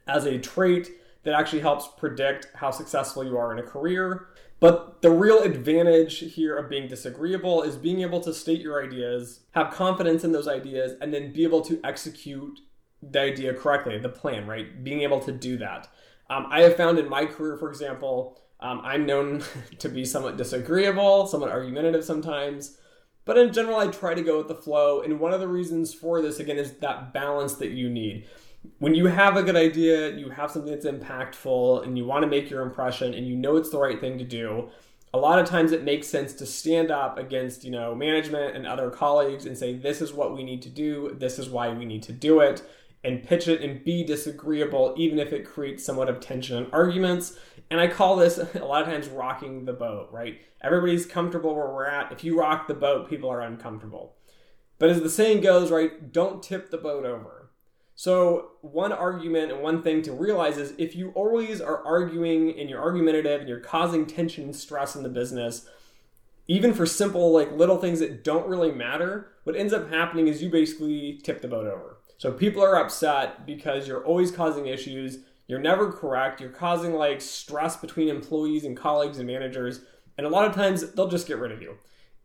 as 0.08 0.24
a 0.24 0.38
trait 0.38 0.90
that 1.22 1.34
actually 1.34 1.60
helps 1.60 1.86
predict 1.96 2.48
how 2.56 2.72
successful 2.72 3.22
you 3.22 3.38
are 3.38 3.52
in 3.52 3.60
a 3.60 3.62
career. 3.62 4.26
But 4.64 5.02
the 5.02 5.10
real 5.10 5.42
advantage 5.42 6.20
here 6.20 6.56
of 6.56 6.70
being 6.70 6.88
disagreeable 6.88 7.62
is 7.62 7.76
being 7.76 8.00
able 8.00 8.22
to 8.22 8.32
state 8.32 8.62
your 8.62 8.82
ideas, 8.82 9.40
have 9.50 9.74
confidence 9.74 10.24
in 10.24 10.32
those 10.32 10.48
ideas, 10.48 10.94
and 11.02 11.12
then 11.12 11.34
be 11.34 11.44
able 11.44 11.60
to 11.60 11.78
execute 11.84 12.60
the 13.02 13.20
idea 13.20 13.52
correctly, 13.52 13.98
the 13.98 14.08
plan, 14.08 14.46
right? 14.46 14.82
Being 14.82 15.02
able 15.02 15.20
to 15.20 15.32
do 15.32 15.58
that. 15.58 15.90
Um, 16.30 16.46
I 16.50 16.62
have 16.62 16.78
found 16.78 16.98
in 16.98 17.10
my 17.10 17.26
career, 17.26 17.58
for 17.58 17.68
example, 17.68 18.40
um, 18.58 18.80
I'm 18.82 19.04
known 19.04 19.44
to 19.80 19.88
be 19.90 20.06
somewhat 20.06 20.38
disagreeable, 20.38 21.26
somewhat 21.26 21.50
argumentative 21.50 22.02
sometimes. 22.02 22.78
But 23.26 23.36
in 23.36 23.52
general, 23.52 23.76
I 23.76 23.88
try 23.88 24.14
to 24.14 24.22
go 24.22 24.38
with 24.38 24.48
the 24.48 24.54
flow. 24.54 25.02
And 25.02 25.20
one 25.20 25.34
of 25.34 25.40
the 25.40 25.48
reasons 25.48 25.92
for 25.92 26.22
this, 26.22 26.40
again, 26.40 26.56
is 26.56 26.72
that 26.78 27.12
balance 27.12 27.56
that 27.56 27.72
you 27.72 27.90
need 27.90 28.26
when 28.78 28.94
you 28.94 29.06
have 29.06 29.36
a 29.36 29.42
good 29.42 29.56
idea, 29.56 30.10
you 30.10 30.30
have 30.30 30.50
something 30.50 30.70
that's 30.70 30.86
impactful, 30.86 31.84
and 31.84 31.96
you 31.96 32.04
want 32.04 32.22
to 32.22 32.28
make 32.28 32.50
your 32.50 32.62
impression, 32.62 33.14
and 33.14 33.26
you 33.26 33.36
know 33.36 33.56
it's 33.56 33.70
the 33.70 33.78
right 33.78 34.00
thing 34.00 34.18
to 34.18 34.24
do, 34.24 34.70
a 35.14 35.18
lot 35.18 35.38
of 35.38 35.46
times 35.46 35.70
it 35.70 35.84
makes 35.84 36.08
sense 36.08 36.32
to 36.34 36.44
stand 36.44 36.90
up 36.90 37.18
against 37.18 37.62
you 37.62 37.70
know 37.70 37.94
management 37.94 38.56
and 38.56 38.66
other 38.66 38.90
colleagues 38.90 39.46
and 39.46 39.56
say 39.56 39.72
this 39.72 40.02
is 40.02 40.12
what 40.12 40.34
we 40.34 40.42
need 40.42 40.60
to 40.62 40.68
do. 40.68 41.14
This 41.16 41.38
is 41.38 41.48
why 41.48 41.68
we 41.68 41.84
need 41.84 42.02
to 42.02 42.12
do 42.12 42.40
it 42.40 42.62
and 43.04 43.22
pitch 43.22 43.46
it 43.46 43.60
and 43.60 43.84
be 43.84 44.02
disagreeable 44.02 44.92
even 44.96 45.20
if 45.20 45.32
it 45.32 45.44
creates 45.44 45.84
somewhat 45.84 46.08
of 46.08 46.18
tension 46.18 46.56
and 46.56 46.72
arguments. 46.72 47.38
And 47.70 47.80
i 47.80 47.86
call 47.86 48.16
this 48.16 48.38
a 48.54 48.64
lot 48.64 48.82
of 48.82 48.88
times 48.88 49.08
rocking 49.08 49.64
the 49.64 49.72
boat 49.72 50.08
right? 50.10 50.40
Everybody's 50.60 51.06
comfortable 51.06 51.54
where 51.54 51.68
we're 51.68 51.86
at. 51.86 52.10
If 52.10 52.24
you 52.24 52.36
rock 52.36 52.66
the 52.66 52.74
boat 52.74 53.08
people 53.08 53.30
are 53.30 53.40
uncomfortable. 53.40 54.16
But 54.80 54.90
as 54.90 55.00
the 55.00 55.10
saying 55.10 55.42
goes 55.42 55.70
right 55.70 56.12
don't 56.12 56.42
tip 56.42 56.72
the 56.72 56.78
boat 56.78 57.04
over 57.04 57.43
So, 57.96 58.50
one 58.60 58.92
argument 58.92 59.52
and 59.52 59.62
one 59.62 59.82
thing 59.82 60.02
to 60.02 60.12
realize 60.12 60.58
is 60.58 60.74
if 60.78 60.96
you 60.96 61.10
always 61.10 61.60
are 61.60 61.84
arguing 61.86 62.58
and 62.58 62.68
you're 62.68 62.82
argumentative 62.82 63.40
and 63.40 63.48
you're 63.48 63.60
causing 63.60 64.04
tension 64.04 64.44
and 64.44 64.56
stress 64.56 64.96
in 64.96 65.04
the 65.04 65.08
business, 65.08 65.66
even 66.48 66.74
for 66.74 66.86
simple, 66.86 67.32
like 67.32 67.52
little 67.52 67.78
things 67.78 68.00
that 68.00 68.24
don't 68.24 68.48
really 68.48 68.72
matter, 68.72 69.28
what 69.44 69.54
ends 69.54 69.72
up 69.72 69.90
happening 69.90 70.26
is 70.26 70.42
you 70.42 70.50
basically 70.50 71.20
tip 71.22 71.40
the 71.40 71.48
boat 71.48 71.68
over. 71.68 71.98
So, 72.18 72.32
people 72.32 72.64
are 72.64 72.76
upset 72.76 73.46
because 73.46 73.86
you're 73.86 74.04
always 74.04 74.32
causing 74.32 74.66
issues, 74.66 75.18
you're 75.46 75.60
never 75.60 75.92
correct, 75.92 76.40
you're 76.40 76.50
causing 76.50 76.94
like 76.94 77.20
stress 77.20 77.76
between 77.76 78.08
employees 78.08 78.64
and 78.64 78.76
colleagues 78.76 79.18
and 79.18 79.28
managers, 79.28 79.82
and 80.18 80.26
a 80.26 80.30
lot 80.30 80.48
of 80.48 80.54
times 80.54 80.92
they'll 80.92 81.08
just 81.08 81.28
get 81.28 81.38
rid 81.38 81.52
of 81.52 81.62
you. 81.62 81.76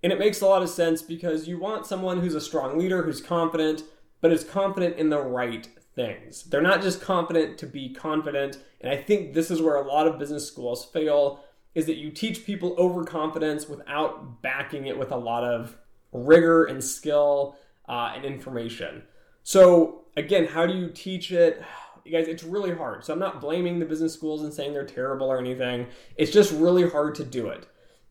And 0.01 0.11
it 0.11 0.17
makes 0.17 0.41
a 0.41 0.47
lot 0.47 0.63
of 0.63 0.69
sense 0.69 1.03
because 1.03 1.47
you 1.47 1.59
want 1.59 1.85
someone 1.85 2.21
who's 2.21 2.35
a 2.35 2.41
strong 2.41 2.77
leader, 2.77 3.03
who's 3.03 3.21
confident, 3.21 3.83
but 4.21 4.31
is 4.31 4.43
confident 4.43 4.97
in 4.97 5.09
the 5.09 5.19
right 5.19 5.67
things. 5.95 6.43
They're 6.43 6.61
not 6.61 6.81
just 6.81 7.01
confident 7.01 7.57
to 7.59 7.67
be 7.67 7.89
confident. 7.89 8.57
And 8.81 8.91
I 8.91 8.97
think 8.97 9.33
this 9.33 9.51
is 9.51 9.61
where 9.61 9.75
a 9.75 9.87
lot 9.87 10.07
of 10.07 10.17
business 10.17 10.47
schools 10.47 10.85
fail 10.85 11.43
is 11.75 11.85
that 11.85 11.97
you 11.97 12.11
teach 12.11 12.45
people 12.45 12.75
overconfidence 12.77 13.67
without 13.67 14.41
backing 14.41 14.87
it 14.87 14.97
with 14.97 15.11
a 15.11 15.17
lot 15.17 15.43
of 15.43 15.77
rigor 16.11 16.65
and 16.65 16.83
skill 16.83 17.57
uh, 17.87 18.13
and 18.15 18.25
information. 18.25 19.03
So 19.43 20.05
again, 20.15 20.45
how 20.45 20.65
do 20.65 20.73
you 20.73 20.89
teach 20.89 21.31
it? 21.31 21.61
You 22.05 22.17
guys, 22.17 22.27
it's 22.27 22.43
really 22.43 22.73
hard. 22.73 23.05
So 23.05 23.13
I'm 23.13 23.19
not 23.19 23.39
blaming 23.39 23.77
the 23.77 23.85
business 23.85 24.15
schools 24.15 24.41
and 24.41 24.51
saying 24.51 24.73
they're 24.73 24.85
terrible 24.85 25.27
or 25.27 25.37
anything. 25.37 25.85
It's 26.15 26.31
just 26.31 26.51
really 26.53 26.89
hard 26.89 27.13
to 27.15 27.23
do 27.23 27.49
it. 27.49 27.67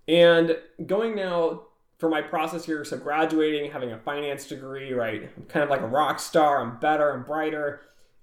And 0.07 0.57
going 0.87 1.17
now 1.17 1.63
for 1.99 2.09
my 2.09 2.23
process 2.23 2.65
here, 2.65 2.85
so 2.85 2.97
graduating, 2.97 3.71
having 3.71 3.93
a 3.93 3.99
finance 3.99 4.47
degree, 4.47 4.93
right? 4.93 5.29
I'm 5.37 5.45
kind 5.45 5.65
of 5.65 5.71
like 5.71 5.81
a 5.81 5.87
rock 5.87 6.21
star. 6.21 6.61
I'm 6.61 6.79
better, 6.79 7.13
I'm 7.13 7.25
brighter. 7.25 7.81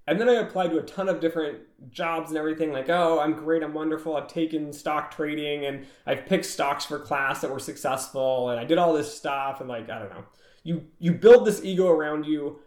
And 0.08 0.22
then 0.22 0.30
I 0.30 0.34
applied 0.34 0.70
to 0.70 0.78
a 0.78 0.84
ton 0.84 1.10
of 1.10 1.20
different 1.20 1.60
jobs 1.90 2.30
and 2.30 2.38
everything, 2.38 2.72
like, 2.72 2.90
oh, 2.90 3.20
I'm 3.20 3.34
great, 3.34 3.64
I'm 3.64 3.74
wonderful, 3.74 4.16
I've 4.16 4.28
taken 4.28 4.72
stock 4.72 5.14
trading 5.14 5.66
and 5.66 5.86
I've 6.06 6.26
picked 6.26 6.46
stocks 6.46 6.86
for 6.86 7.00
class 7.00 7.42
that 7.42 7.52
were 7.52 7.60
successful, 7.60 8.50
and 8.50 8.60
I 8.60 8.66
did 8.66 8.78
all 8.78 8.94
this 8.94 9.14
stuff, 9.14 9.60
and 9.60 9.70
like, 9.70 9.90
I 9.90 10.00
don't 10.00 10.10
know. 10.10 10.26
You 10.64 10.86
you 11.00 11.12
build 11.12 11.46
this 11.46 11.64
ego 11.64 11.90
around 11.90 12.26
you, 12.26 12.60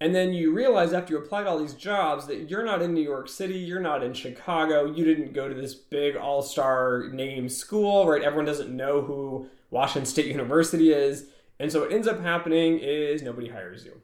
and 0.00 0.14
then 0.14 0.32
you 0.32 0.54
realize 0.54 0.92
after 0.92 1.14
you 1.14 1.18
applied 1.18 1.46
all 1.46 1.58
these 1.58 1.74
jobs 1.74 2.26
that 2.26 2.50
you're 2.50 2.64
not 2.64 2.82
in 2.82 2.94
New 2.94 3.02
York 3.02 3.28
City, 3.28 3.58
you're 3.58 3.80
not 3.80 4.02
in 4.02 4.12
Chicago, 4.12 4.84
you 4.84 5.04
didn't 5.04 5.32
go 5.32 5.48
to 5.48 5.54
this 5.54 5.74
big 5.74 6.16
all-star 6.16 7.08
name 7.10 7.48
school, 7.48 8.06
right? 8.06 8.22
Everyone 8.22 8.44
doesn't 8.44 8.74
know 8.74 9.00
who 9.00 9.48
Washington 9.76 10.06
State 10.06 10.26
University 10.26 10.90
is. 10.92 11.26
And 11.60 11.70
so 11.70 11.82
what 11.82 11.92
ends 11.92 12.08
up 12.08 12.20
happening 12.20 12.78
is 12.78 13.22
nobody 13.22 13.48
hires 13.48 13.84
you. 13.84 14.00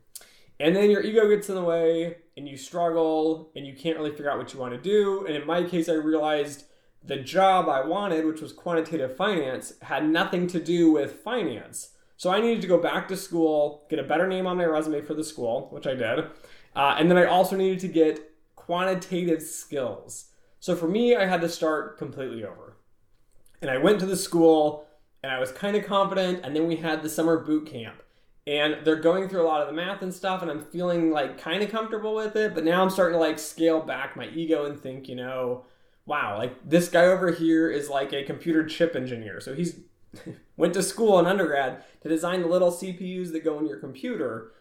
And 0.60 0.76
then 0.76 0.90
your 0.90 1.02
ego 1.02 1.28
gets 1.28 1.48
in 1.48 1.54
the 1.54 1.62
way 1.62 2.16
and 2.36 2.46
you 2.46 2.56
struggle 2.56 3.50
and 3.56 3.66
you 3.66 3.74
can't 3.74 3.96
really 3.96 4.10
figure 4.10 4.30
out 4.30 4.38
what 4.38 4.52
you 4.52 4.60
want 4.60 4.74
to 4.74 4.80
do. 4.80 5.26
And 5.26 5.34
in 5.34 5.46
my 5.46 5.64
case, 5.64 5.88
I 5.88 5.94
realized 5.94 6.64
the 7.02 7.16
job 7.16 7.68
I 7.68 7.84
wanted, 7.84 8.26
which 8.26 8.42
was 8.42 8.52
quantitative 8.52 9.16
finance, 9.16 9.72
had 9.80 10.08
nothing 10.08 10.46
to 10.48 10.60
do 10.60 10.92
with 10.92 11.20
finance. 11.24 11.88
So 12.16 12.30
I 12.30 12.40
needed 12.40 12.60
to 12.62 12.68
go 12.68 12.78
back 12.78 13.08
to 13.08 13.16
school, 13.16 13.86
get 13.88 13.98
a 13.98 14.04
better 14.04 14.28
name 14.28 14.46
on 14.46 14.58
my 14.58 14.66
resume 14.66 15.00
for 15.00 15.14
the 15.14 15.24
school, 15.24 15.68
which 15.72 15.86
I 15.86 15.94
did. 15.94 16.26
Uh, 16.76 16.96
and 16.98 17.10
then 17.10 17.18
I 17.18 17.24
also 17.24 17.56
needed 17.56 17.80
to 17.80 17.88
get 17.88 18.30
quantitative 18.56 19.42
skills. 19.42 20.26
So 20.60 20.76
for 20.76 20.86
me, 20.86 21.16
I 21.16 21.26
had 21.26 21.40
to 21.40 21.48
start 21.48 21.98
completely 21.98 22.44
over. 22.44 22.76
And 23.60 23.70
I 23.70 23.78
went 23.78 23.98
to 24.00 24.06
the 24.06 24.16
school 24.16 24.86
and 25.22 25.32
I 25.32 25.38
was 25.38 25.52
kind 25.52 25.76
of 25.76 25.84
confident. 25.84 26.40
And 26.44 26.54
then 26.54 26.66
we 26.66 26.76
had 26.76 27.02
the 27.02 27.08
summer 27.08 27.38
boot 27.38 27.66
camp, 27.66 28.02
and 28.46 28.78
they're 28.84 28.96
going 28.96 29.28
through 29.28 29.42
a 29.42 29.48
lot 29.48 29.60
of 29.60 29.68
the 29.68 29.74
math 29.74 30.02
and 30.02 30.12
stuff, 30.12 30.42
and 30.42 30.50
I'm 30.50 30.64
feeling 30.64 31.10
like 31.10 31.38
kind 31.38 31.62
of 31.62 31.70
comfortable 31.70 32.14
with 32.14 32.36
it. 32.36 32.54
But 32.54 32.64
now 32.64 32.82
I'm 32.82 32.90
starting 32.90 33.14
to 33.14 33.20
like 33.20 33.38
scale 33.38 33.80
back 33.80 34.16
my 34.16 34.28
ego 34.28 34.66
and 34.66 34.80
think, 34.80 35.08
you 35.08 35.16
know, 35.16 35.64
wow, 36.06 36.38
like 36.38 36.68
this 36.68 36.88
guy 36.88 37.04
over 37.04 37.30
here 37.30 37.70
is 37.70 37.88
like 37.88 38.12
a 38.12 38.24
computer 38.24 38.66
chip 38.66 38.96
engineer. 38.96 39.40
So 39.40 39.54
he's 39.54 39.80
went 40.56 40.74
to 40.74 40.82
school 40.82 41.18
in 41.18 41.26
undergrad 41.26 41.84
to 42.02 42.08
design 42.08 42.42
the 42.42 42.48
little 42.48 42.70
CPUs 42.70 43.32
that 43.32 43.44
go 43.44 43.58
in 43.58 43.66
your 43.66 43.78
computer. 43.78 44.52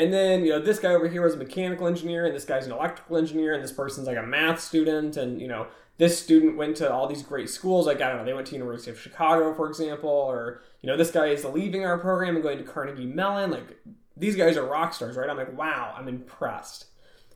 And 0.00 0.10
then, 0.10 0.46
you 0.46 0.50
know, 0.50 0.60
this 0.60 0.78
guy 0.78 0.94
over 0.94 1.08
here 1.08 1.20
was 1.20 1.34
a 1.34 1.36
mechanical 1.36 1.86
engineer, 1.86 2.24
and 2.24 2.34
this 2.34 2.46
guy's 2.46 2.64
an 2.64 2.72
electrical 2.72 3.18
engineer, 3.18 3.52
and 3.52 3.62
this 3.62 3.70
person's 3.70 4.06
like 4.06 4.16
a 4.16 4.22
math 4.22 4.58
student, 4.58 5.18
and, 5.18 5.38
you 5.38 5.46
know, 5.46 5.66
this 5.98 6.18
student 6.18 6.56
went 6.56 6.78
to 6.78 6.90
all 6.90 7.06
these 7.06 7.22
great 7.22 7.50
schools. 7.50 7.86
Like 7.86 8.00
I 8.00 8.08
don't 8.08 8.16
know, 8.16 8.24
they 8.24 8.32
went 8.32 8.46
to 8.46 8.54
University 8.54 8.90
of 8.90 8.98
Chicago, 8.98 9.52
for 9.52 9.68
example, 9.68 10.08
or 10.08 10.62
you 10.80 10.86
know, 10.86 10.96
this 10.96 11.10
guy 11.10 11.26
is 11.26 11.44
leaving 11.44 11.84
our 11.84 11.98
program 11.98 12.34
and 12.34 12.42
going 12.42 12.56
to 12.56 12.64
Carnegie 12.64 13.04
Mellon. 13.04 13.50
Like 13.50 13.76
these 14.16 14.34
guys 14.34 14.56
are 14.56 14.64
rock 14.64 14.94
stars, 14.94 15.18
right? 15.18 15.28
I'm 15.28 15.36
like, 15.36 15.54
wow, 15.54 15.94
I'm 15.94 16.08
impressed. 16.08 16.86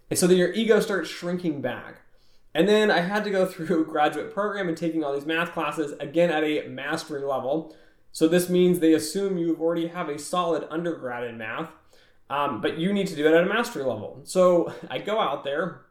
And 0.09 0.19
so 0.19 0.27
then 0.27 0.39
your 0.39 0.51
ego 0.55 0.81
starts 0.81 1.11
shrinking 1.11 1.61
back. 1.61 2.01
And 2.55 2.67
then 2.67 2.91
I 2.91 3.01
had 3.01 3.23
to 3.25 3.31
go 3.31 3.45
through 3.47 3.83
a 3.83 3.85
graduate 3.85 4.33
program 4.33 4.69
and 4.69 4.77
taking 4.79 5.05
all 5.05 5.13
these 5.13 5.27
math 5.27 5.53
classes 5.53 5.93
again 6.01 6.31
at 6.31 6.43
a 6.43 6.67
mastery 6.67 7.21
level. 7.21 7.77
So 8.13 8.27
this 8.27 8.49
means 8.49 8.79
they 8.79 8.95
assume 8.95 9.37
you 9.37 9.59
already 9.61 9.89
have 9.89 10.09
a 10.09 10.19
solid 10.19 10.67
undergrad 10.71 11.25
in 11.25 11.37
math, 11.37 11.69
um, 12.35 12.61
but 12.61 12.79
you 12.79 12.93
need 12.93 13.07
to 13.07 13.15
do 13.15 13.29
it 13.29 13.33
at 13.33 13.45
a 13.45 13.47
mastery 13.47 13.85
level. 13.85 14.21
So 14.25 14.75
I 14.91 14.99
go 14.99 15.21
out 15.21 15.45
there 15.45 15.83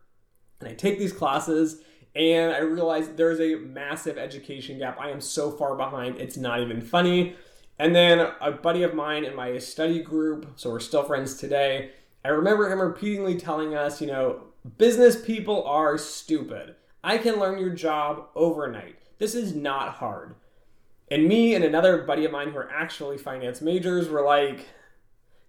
and 0.59 0.67
I 0.67 0.73
take 0.73 0.99
these 0.99 1.13
classes 1.13 1.81
and 2.15 2.53
I 2.53 2.57
realize 2.59 3.07
there's 3.07 3.39
a 3.39 3.55
massive 3.55 4.17
education 4.17 4.77
gap. 4.77 4.99
I 4.99 5.09
am 5.09 5.21
so 5.21 5.51
far 5.51 5.77
behind, 5.77 6.17
it's 6.17 6.35
not 6.35 6.59
even 6.59 6.81
funny. 6.81 7.37
And 7.79 7.95
then 7.95 8.27
a 8.41 8.51
buddy 8.51 8.83
of 8.83 8.93
mine 8.93 9.23
in 9.23 9.37
my 9.37 9.57
study 9.57 10.01
group, 10.01 10.51
so 10.57 10.69
we're 10.69 10.81
still 10.81 11.03
friends 11.03 11.35
today, 11.35 11.91
I 12.25 12.29
remember 12.29 12.69
him 12.69 12.81
repeatedly 12.81 13.37
telling 13.37 13.73
us, 13.73 14.01
you 14.01 14.07
know, 14.07 14.41
business 14.77 15.19
people 15.19 15.63
are 15.63 15.97
stupid. 15.97 16.75
I 17.05 17.19
can 17.19 17.39
learn 17.39 17.57
your 17.57 17.73
job 17.73 18.27
overnight. 18.35 18.97
This 19.17 19.33
is 19.33 19.55
not 19.55 19.95
hard. 19.95 20.35
And 21.09 21.25
me 21.25 21.55
and 21.55 21.63
another 21.63 22.03
buddy 22.03 22.25
of 22.25 22.33
mine 22.33 22.49
who 22.49 22.57
are 22.57 22.71
actually 22.71 23.17
finance 23.17 23.61
majors 23.61 24.09
were 24.09 24.25
like, 24.25 24.67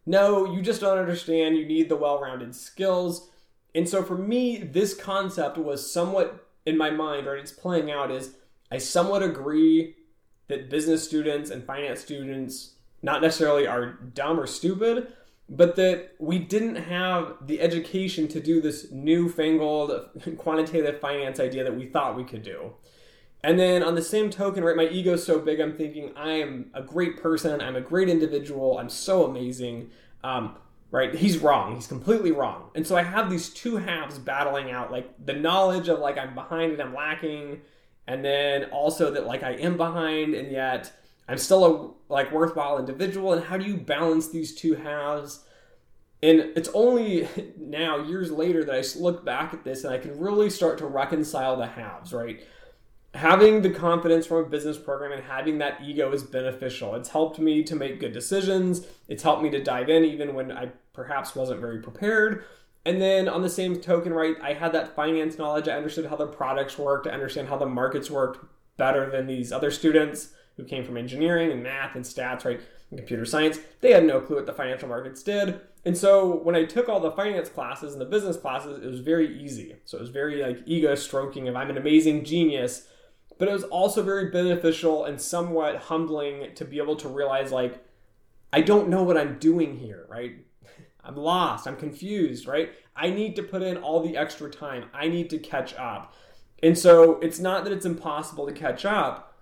no, 0.07 0.45
you 0.53 0.63
just 0.63 0.81
don't 0.81 0.99
understand. 0.99 1.57
You 1.57 1.67
need 1.67 1.89
the 1.89 1.97
well 1.97 2.21
rounded 2.21 2.55
skills. 2.55 3.31
And 3.75 3.89
so 3.89 4.03
for 4.03 4.17
me, 4.17 4.59
this 4.59 4.95
concept 4.95 5.59
was 5.59 5.91
somewhat 5.91 6.47
in 6.67 6.79
my 6.79 6.91
mind, 6.91 7.27
right, 7.27 7.39
it's 7.39 7.53
playing 7.53 7.91
out 7.91 8.11
is 8.11 8.37
I 8.71 8.79
somewhat 8.79 9.23
agree 9.23 9.97
that 10.49 10.71
business 10.71 11.05
students 11.05 11.51
and 11.51 11.65
finance 11.65 12.01
students 12.01 12.75
not 13.03 13.23
necessarily 13.23 13.67
are 13.67 13.93
dumb 14.15 14.41
or 14.41 14.47
stupid, 14.47 15.13
but 15.49 15.77
that 15.77 16.13
we 16.19 16.39
didn't 16.39 16.77
have 16.77 17.37
the 17.47 17.61
education 17.61 18.29
to 18.29 18.41
do 18.41 18.61
this 18.61 18.91
newfangled 18.91 20.09
quantitative 20.39 21.01
finance 21.01 21.39
idea 21.39 21.65
that 21.65 21.77
we 21.77 21.87
thought 21.87 22.17
we 22.17 22.25
could 22.25 22.43
do. 22.43 22.73
And 23.45 23.61
then 23.61 23.83
on 23.83 23.95
the 23.95 24.03
same 24.03 24.31
token, 24.31 24.65
right, 24.65 24.75
my 24.75 24.89
ego's 24.89 25.25
so 25.25 25.39
big, 25.39 25.61
I'm 25.61 25.77
thinking 25.77 26.13
I 26.17 26.31
am 26.31 26.71
a 26.73 26.81
great 26.81 27.21
person, 27.21 27.61
I'm 27.61 27.77
a 27.77 27.81
great 27.81 28.09
individual, 28.09 28.79
I'm 28.79 28.89
so 28.89 29.27
amazing. 29.27 29.91
Um, 30.25 30.57
right? 30.91 31.15
He's 31.15 31.39
wrong. 31.39 31.75
He's 31.75 31.87
completely 31.87 32.33
wrong. 32.33 32.71
And 32.75 32.87
so 32.87 32.97
I 32.97 33.03
have 33.03 33.29
these 33.29 33.51
two 33.51 33.77
halves 33.77 34.17
battling 34.17 34.71
out 34.71 34.91
like 34.91 35.13
the 35.27 35.35
knowledge 35.35 35.89
of 35.89 35.99
like 35.99 36.17
I'm 36.17 36.35
behind 36.35 36.73
and 36.73 36.81
I'm 36.81 36.95
lacking, 36.95 37.61
and 38.07 38.25
then 38.25 38.65
also 38.71 39.11
that 39.11 39.27
like 39.27 39.43
I 39.43 39.55
am 39.55 39.77
behind 39.77 40.35
and 40.35 40.51
yet 40.51 40.93
I'm 41.29 41.37
still 41.37 41.65
a 42.09 42.13
like 42.13 42.33
worthwhile 42.33 42.79
individual. 42.79 43.35
And 43.35 43.45
how 43.45 43.59
do 43.59 43.67
you 43.67 43.77
balance 43.77 44.31
these 44.31 44.55
two 44.55 44.77
halves? 44.77 45.41
And 46.23 46.41
it's 46.57 46.71
only 46.73 47.29
now, 47.59 47.99
years 47.99 48.31
later, 48.31 48.65
that 48.65 48.75
I 48.75 48.99
look 48.99 49.23
back 49.23 49.53
at 49.53 49.65
this 49.65 49.85
and 49.85 49.93
I 49.93 49.99
can 49.99 50.19
really 50.19 50.49
start 50.49 50.79
to 50.79 50.87
reconcile 50.87 51.57
the 51.57 51.67
halves, 51.67 52.15
right? 52.15 52.43
Having 53.14 53.62
the 53.62 53.71
confidence 53.71 54.26
from 54.26 54.38
a 54.38 54.49
business 54.49 54.76
program 54.76 55.12
and 55.12 55.23
having 55.23 55.59
that 55.59 55.80
ego 55.83 56.12
is 56.12 56.25
beneficial. 56.25 56.94
It's 56.97 57.11
helped 57.11 57.38
me 57.38 57.62
to 57.62 57.76
make 57.76 58.00
good 58.00 58.12
decisions. 58.12 58.87
It's 59.09 59.23
helped 59.23 59.42
me 59.42 59.50
to 59.50 59.62
dive 59.62 59.88
in 59.88 60.04
even 60.04 60.35
when 60.35 60.50
I 60.50 60.73
perhaps 60.92 61.37
wasn't 61.37 61.61
very 61.61 61.80
prepared. 61.80 62.44
And 62.85 63.00
then 63.00 63.28
on 63.28 63.42
the 63.42 63.49
same 63.49 63.80
token, 63.80 64.12
right, 64.12 64.37
I 64.42 64.52
had 64.52 64.73
that 64.73 64.94
finance 64.94 65.38
knowledge. 65.38 65.68
I 65.68 65.76
understood 65.76 66.06
how 66.06 66.16
the 66.16 66.26
products 66.26 66.76
worked. 66.76 67.06
I 67.06 67.11
understand 67.11 67.49
how 67.49 67.56
the 67.56 67.66
markets 67.66 68.11
worked 68.11 68.44
better 68.76 69.09
than 69.09 69.26
these 69.26 69.52
other 69.52 69.71
students 69.71 70.30
who 70.56 70.64
came 70.64 70.85
from 70.85 70.97
engineering 70.97 71.52
and 71.52 71.62
math 71.62 71.94
and 71.94 72.04
stats, 72.04 72.44
right, 72.44 72.61
and 72.90 72.99
computer 72.99 73.25
science. 73.25 73.59
They 73.80 73.92
had 73.92 74.04
no 74.04 74.21
clue 74.21 74.37
what 74.37 74.47
the 74.47 74.52
financial 74.52 74.88
markets 74.88 75.23
did. 75.23 75.61
And 75.85 75.97
so 75.97 76.37
when 76.42 76.56
I 76.56 76.64
took 76.64 76.88
all 76.88 77.00
the 77.00 77.12
finance 77.12 77.49
classes 77.49 77.92
and 77.92 78.00
the 78.00 78.06
business 78.06 78.37
classes, 78.37 78.83
it 78.83 78.87
was 78.87 79.00
very 79.00 79.40
easy. 79.40 79.76
So 79.85 79.99
it 79.99 80.00
was 80.00 80.11
very 80.11 80.42
like 80.42 80.62
ego 80.66 80.94
stroking 80.94 81.47
of 81.49 81.56
I'm 81.56 81.71
an 81.71 81.76
amazing 81.76 82.25
genius 82.25 82.88
but 83.38 83.49
it 83.49 83.53
was 83.53 83.64
also 83.64 84.03
very 84.03 84.31
beneficial 84.31 85.05
and 85.05 85.21
somewhat 85.21 85.76
humbling 85.76 86.55
to 86.55 86.64
be 86.64 86.79
able 86.79 86.97
to 86.97 87.09
realize 87.09 87.53
like 87.53 87.85
I 88.53 88.61
don't 88.61 88.88
know 88.88 89.03
what 89.03 89.17
I'm 89.17 89.38
doing 89.38 89.76
here, 89.76 90.07
right? 90.09 90.37
I'm 91.05 91.17
lost, 91.17 91.67
I'm 91.67 91.76
confused, 91.76 92.47
right? 92.47 92.71
I 92.97 93.11
need 93.11 93.37
to 93.37 93.43
put 93.43 93.62
in 93.62 93.76
all 93.76 94.00
the 94.00 94.17
extra 94.17 94.49
time. 94.50 94.85
I 94.95 95.09
need 95.09 95.29
to 95.31 95.38
catch 95.38 95.75
up. 95.75 96.14
And 96.62 96.79
so 96.79 97.19
it's 97.21 97.41
not 97.41 97.64
that 97.64 97.73
it's 97.73 97.85
impossible 97.85 98.47
to 98.47 98.53
catch 98.53 98.85
up, 98.85 99.37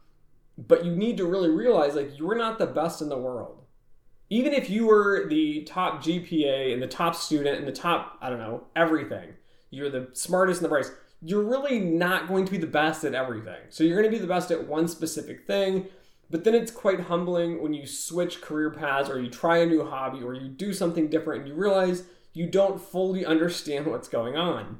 but 0.59 0.85
you 0.85 0.97
need 0.97 1.17
to 1.19 1.25
really 1.27 1.51
realize 1.51 1.95
like 1.95 2.19
you're 2.19 2.35
not 2.35 2.59
the 2.59 2.67
best 2.67 3.03
in 3.03 3.09
the 3.09 3.19
world. 3.19 3.59
even 4.33 4.55
if 4.55 4.71
you 4.71 4.87
were 4.87 5.29
the 5.29 5.63
top 5.65 6.03
GPA 6.03 6.73
and 6.73 6.83
the 6.83 6.87
top 6.87 7.15
student 7.15 7.59
and 7.59 7.69
the 7.69 7.73
top, 7.73 8.17
I 8.23 8.31
don't 8.31 8.39
know, 8.39 8.65
everything, 8.75 9.35
you're 9.71 9.91
the 9.91 10.09
smartest 10.15 10.63
and 10.63 10.65
the 10.65 10.71
brightest, 10.71 10.95
you're 11.25 11.45
really 11.45 11.79
not 11.79 12.27
going 12.27 12.45
to 12.45 12.51
be 12.51 12.59
the 12.59 12.67
best 12.67 13.05
at 13.05 13.15
everything. 13.15 13.61
So 13.71 13.85
you're 13.85 14.01
going 14.01 14.11
to 14.11 14.17
be 14.17 14.21
the 14.21 14.27
best 14.27 14.51
at 14.51 14.67
one 14.67 14.89
specific 14.89 15.47
thing, 15.47 15.87
but 16.29 16.45
then 16.45 16.55
it's 16.55 16.73
quite 16.73 17.01
humbling 17.01 17.63
when 17.63 17.73
you 17.73 17.87
switch 17.87 18.41
career 18.41 18.71
paths 18.71 19.09
or 19.09 19.21
you 19.21 19.31
try 19.31 19.59
a 19.59 19.67
new 19.67 19.85
hobby 19.85 20.23
or 20.23 20.35
you 20.35 20.49
do 20.49 20.73
something 20.73 21.09
different 21.09 21.43
and 21.43 21.49
you 21.49 21.55
realize 21.55 22.05
you 22.33 22.47
don't 22.47 22.81
fully 22.81 23.25
understand 23.25 23.87
what's 23.87 24.09
going 24.09 24.37
on. 24.37 24.79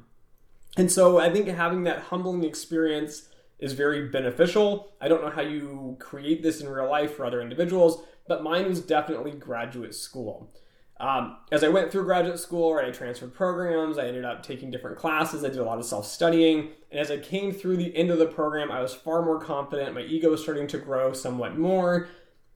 And 0.75 0.91
so 0.91 1.19
I 1.19 1.31
think 1.31 1.47
having 1.47 1.83
that 1.83 1.99
humbling 1.99 2.43
experience 2.43 3.29
is 3.59 3.73
very 3.73 4.09
beneficial. 4.09 4.93
I 4.99 5.07
don't 5.07 5.23
know 5.23 5.29
how 5.29 5.41
you 5.41 5.95
create 5.99 6.43
this 6.43 6.59
in 6.59 6.67
real 6.67 6.89
life 6.89 7.15
for 7.15 7.25
other 7.25 7.41
individuals, 7.41 8.03
but 8.27 8.43
mine 8.43 8.67
was 8.67 8.81
definitely 8.81 9.31
graduate 9.31 9.95
school. 9.95 10.51
Um, 10.99 11.37
as 11.51 11.63
I 11.63 11.69
went 11.69 11.91
through 11.91 12.05
graduate 12.05 12.39
school, 12.39 12.73
right, 12.73 12.87
I 12.87 12.91
transferred 12.91 13.33
programs, 13.33 13.97
I 13.97 14.07
ended 14.07 14.25
up 14.25 14.43
taking 14.43 14.71
different 14.71 14.97
classes, 14.97 15.43
I 15.43 15.49
did 15.49 15.57
a 15.57 15.63
lot 15.63 15.79
of 15.79 15.85
self 15.85 16.05
studying. 16.05 16.69
And 16.91 16.99
as 16.99 17.11
I 17.11 17.17
came 17.17 17.51
through 17.51 17.77
the 17.77 17.95
end 17.95 18.11
of 18.11 18.19
the 18.19 18.27
program, 18.27 18.71
I 18.71 18.81
was 18.81 18.93
far 18.93 19.23
more 19.23 19.39
confident. 19.39 19.95
My 19.95 20.01
ego 20.01 20.29
was 20.29 20.41
starting 20.41 20.67
to 20.67 20.77
grow 20.77 21.11
somewhat 21.11 21.57
more. 21.57 22.07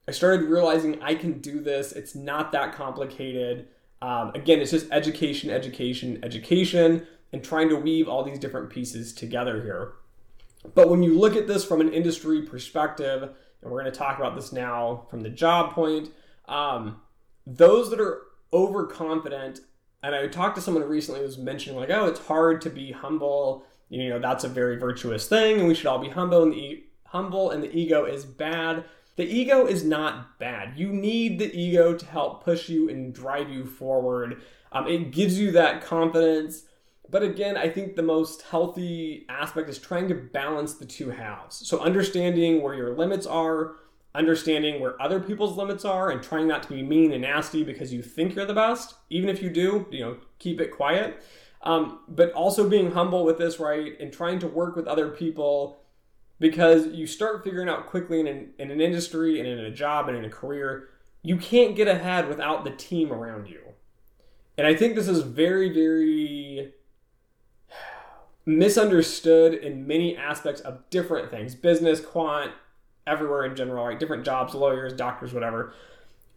I 0.06 0.12
started 0.12 0.46
realizing 0.46 1.02
I 1.02 1.14
can 1.14 1.40
do 1.40 1.60
this, 1.60 1.92
it's 1.92 2.14
not 2.14 2.52
that 2.52 2.74
complicated. 2.74 3.68
Um, 4.00 4.30
again, 4.34 4.60
it's 4.60 4.70
just 4.70 4.90
education, 4.92 5.50
education, 5.50 6.20
education, 6.22 7.06
and 7.32 7.44
trying 7.44 7.68
to 7.68 7.76
weave 7.76 8.08
all 8.08 8.22
these 8.22 8.38
different 8.38 8.70
pieces 8.70 9.12
together 9.12 9.62
here. 9.62 9.92
But 10.74 10.88
when 10.88 11.02
you 11.02 11.18
look 11.18 11.36
at 11.36 11.46
this 11.46 11.64
from 11.64 11.80
an 11.80 11.92
industry 11.92 12.42
perspective, 12.42 13.22
and 13.22 13.70
we're 13.70 13.82
going 13.82 13.92
to 13.92 13.98
talk 13.98 14.18
about 14.18 14.34
this 14.34 14.52
now 14.52 15.06
from 15.10 15.20
the 15.20 15.30
job 15.30 15.72
point, 15.72 16.10
um, 16.48 17.00
those 17.46 17.90
that 17.90 18.00
are 18.00 18.22
overconfident, 18.52 19.60
and 20.02 20.14
I 20.14 20.26
talked 20.28 20.56
to 20.56 20.62
someone 20.62 20.84
recently 20.84 21.20
who 21.20 21.26
was 21.26 21.38
mentioning, 21.38 21.78
like, 21.78 21.90
oh, 21.90 22.06
it's 22.06 22.26
hard 22.26 22.60
to 22.62 22.70
be 22.70 22.92
humble. 22.92 23.64
You 23.88 24.10
know, 24.10 24.18
that's 24.18 24.44
a 24.44 24.48
very 24.48 24.76
virtuous 24.76 25.28
thing, 25.28 25.58
and 25.58 25.68
we 25.68 25.74
should 25.74 25.86
all 25.86 25.98
be 25.98 26.10
humble, 26.10 26.42
and 26.42 26.52
the, 26.52 26.56
e- 26.56 26.84
humble, 27.06 27.50
and 27.50 27.62
the 27.62 27.74
ego 27.76 28.04
is 28.04 28.24
bad. 28.24 28.84
The 29.16 29.24
ego 29.24 29.66
is 29.66 29.84
not 29.84 30.38
bad. 30.38 30.78
You 30.78 30.92
need 30.92 31.38
the 31.38 31.52
ego 31.52 31.94
to 31.94 32.06
help 32.06 32.44
push 32.44 32.68
you 32.68 32.88
and 32.88 33.12
drive 33.12 33.50
you 33.50 33.66
forward. 33.66 34.42
Um, 34.70 34.86
it 34.86 35.10
gives 35.10 35.38
you 35.38 35.50
that 35.52 35.82
confidence 35.82 36.64
but 37.10 37.22
again, 37.22 37.56
I 37.56 37.68
think 37.68 37.96
the 37.96 38.02
most 38.02 38.42
healthy 38.42 39.24
aspect 39.28 39.68
is 39.68 39.78
trying 39.78 40.08
to 40.08 40.14
balance 40.14 40.74
the 40.74 40.84
two 40.84 41.10
halves. 41.10 41.66
So 41.66 41.80
understanding 41.80 42.62
where 42.62 42.74
your 42.74 42.94
limits 42.94 43.26
are, 43.26 43.76
understanding 44.18 44.80
where 44.80 45.00
other 45.00 45.20
people's 45.20 45.56
limits 45.56 45.84
are, 45.84 46.10
and 46.10 46.22
trying 46.22 46.48
not 46.48 46.62
to 46.64 46.68
be 46.68 46.82
mean 46.82 47.12
and 47.12 47.22
nasty 47.22 47.62
because 47.62 47.92
you 47.92 48.02
think 48.02 48.34
you're 48.34 48.44
the 48.44 48.52
best. 48.52 48.94
Even 49.08 49.28
if 49.28 49.40
you 49.40 49.48
do, 49.48 49.86
you 49.90 50.00
know, 50.00 50.16
keep 50.38 50.60
it 50.60 50.72
quiet. 50.72 51.22
Um, 51.62 52.00
but 52.08 52.32
also 52.32 52.68
being 52.68 52.92
humble 52.92 53.24
with 53.24 53.38
this, 53.38 53.58
right, 53.58 53.98
and 54.00 54.12
trying 54.12 54.38
to 54.40 54.46
work 54.46 54.76
with 54.76 54.86
other 54.86 55.08
people 55.08 55.80
because 56.40 56.86
you 56.88 57.06
start 57.06 57.42
figuring 57.42 57.68
out 57.68 57.86
quickly 57.86 58.20
in 58.20 58.26
an, 58.26 58.50
in 58.58 58.70
an 58.70 58.80
industry 58.80 59.40
and 59.40 59.48
in 59.48 59.58
a 59.58 59.70
job 59.70 60.08
and 60.08 60.16
in 60.16 60.24
a 60.24 60.30
career, 60.30 60.88
you 61.22 61.36
can't 61.36 61.74
get 61.74 61.88
ahead 61.88 62.28
without 62.28 62.64
the 62.64 62.70
team 62.70 63.12
around 63.12 63.48
you. 63.48 63.60
And 64.56 64.66
I 64.66 64.74
think 64.74 64.94
this 64.94 65.08
is 65.08 65.22
very, 65.22 65.72
very 65.72 66.72
misunderstood 68.46 69.54
in 69.54 69.86
many 69.86 70.16
aspects 70.16 70.60
of 70.60 70.88
different 70.90 71.30
things 71.30 71.54
business, 71.54 72.00
quant, 72.00 72.52
everywhere 73.08 73.44
in 73.44 73.56
general, 73.56 73.86
right? 73.86 73.98
Different 73.98 74.24
jobs, 74.24 74.54
lawyers, 74.54 74.92
doctors, 74.92 75.32
whatever. 75.32 75.72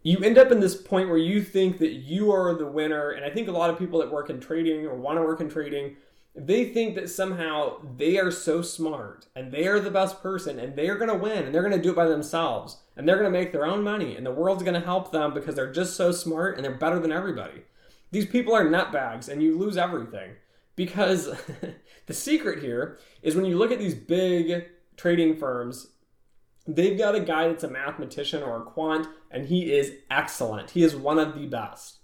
You 0.02 0.18
end 0.18 0.38
up 0.38 0.50
in 0.50 0.60
this 0.60 0.74
point 0.74 1.08
where 1.08 1.18
you 1.18 1.42
think 1.42 1.78
that 1.78 1.92
you 1.92 2.32
are 2.32 2.54
the 2.54 2.66
winner. 2.66 3.10
And 3.10 3.24
I 3.24 3.30
think 3.30 3.48
a 3.48 3.52
lot 3.52 3.70
of 3.70 3.78
people 3.78 4.00
that 4.00 4.10
work 4.10 4.30
in 4.30 4.40
trading 4.40 4.86
or 4.86 4.96
want 4.96 5.18
to 5.18 5.22
work 5.22 5.40
in 5.40 5.48
trading, 5.48 5.96
they 6.34 6.64
think 6.64 6.94
that 6.94 7.10
somehow 7.10 7.76
they 7.96 8.18
are 8.18 8.30
so 8.30 8.62
smart 8.62 9.26
and 9.36 9.52
they 9.52 9.66
are 9.66 9.78
the 9.78 9.90
best 9.90 10.22
person 10.22 10.58
and 10.58 10.74
they 10.74 10.88
are 10.88 10.96
going 10.96 11.10
to 11.10 11.14
win 11.14 11.44
and 11.44 11.54
they're 11.54 11.62
going 11.62 11.76
to 11.76 11.82
do 11.82 11.90
it 11.90 11.96
by 11.96 12.06
themselves 12.06 12.78
and 12.96 13.06
they're 13.06 13.18
going 13.18 13.30
to 13.30 13.38
make 13.38 13.52
their 13.52 13.66
own 13.66 13.84
money 13.84 14.16
and 14.16 14.24
the 14.24 14.32
world's 14.32 14.62
going 14.62 14.78
to 14.78 14.84
help 14.86 15.12
them 15.12 15.34
because 15.34 15.54
they're 15.54 15.70
just 15.70 15.94
so 15.94 16.10
smart 16.10 16.56
and 16.56 16.64
they're 16.64 16.74
better 16.74 16.98
than 16.98 17.12
everybody. 17.12 17.62
These 18.10 18.26
people 18.26 18.54
are 18.54 18.64
nutbags 18.64 19.28
and 19.28 19.42
you 19.42 19.58
lose 19.58 19.76
everything 19.76 20.32
because 20.74 21.30
the 22.06 22.14
secret 22.14 22.62
here 22.62 22.98
is 23.22 23.36
when 23.36 23.44
you 23.44 23.58
look 23.58 23.70
at 23.70 23.78
these 23.78 23.94
big 23.94 24.68
trading 24.96 25.36
firms, 25.36 25.88
they've 26.66 26.98
got 26.98 27.14
a 27.14 27.20
guy 27.20 27.48
that's 27.48 27.64
a 27.64 27.68
mathematician 27.68 28.42
or 28.42 28.58
a 28.58 28.64
quant, 28.64 29.06
and 29.30 29.46
he 29.46 29.72
is 29.72 29.92
excellent. 30.10 30.70
He 30.70 30.82
is 30.82 30.94
one 30.94 31.18
of 31.18 31.34
the 31.34 31.46
best. 31.46 31.98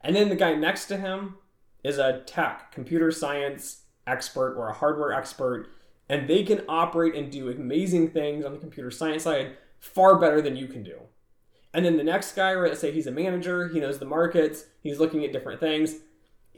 And 0.00 0.14
then 0.14 0.28
the 0.28 0.36
guy 0.36 0.54
next 0.54 0.86
to 0.86 0.96
him 0.96 1.36
is 1.84 1.98
a 1.98 2.22
tech, 2.26 2.72
computer 2.72 3.10
science 3.10 3.82
expert 4.06 4.54
or 4.56 4.68
a 4.68 4.74
hardware 4.74 5.12
expert, 5.12 5.68
and 6.08 6.28
they 6.28 6.42
can 6.42 6.62
operate 6.68 7.14
and 7.14 7.30
do 7.30 7.50
amazing 7.50 8.10
things 8.10 8.44
on 8.44 8.52
the 8.52 8.58
computer 8.58 8.90
science 8.90 9.24
side 9.24 9.56
far 9.78 10.18
better 10.18 10.40
than 10.40 10.56
you 10.56 10.66
can 10.66 10.82
do. 10.82 10.98
And 11.74 11.84
then 11.84 11.96
the 11.96 12.04
next 12.04 12.34
guy, 12.34 12.54
right, 12.54 12.70
let's 12.70 12.80
say 12.80 12.90
he's 12.90 13.06
a 13.06 13.12
manager, 13.12 13.68
he 13.68 13.78
knows 13.78 13.98
the 13.98 14.06
markets, 14.06 14.64
he's 14.82 14.98
looking 14.98 15.24
at 15.24 15.32
different 15.32 15.60
things 15.60 15.96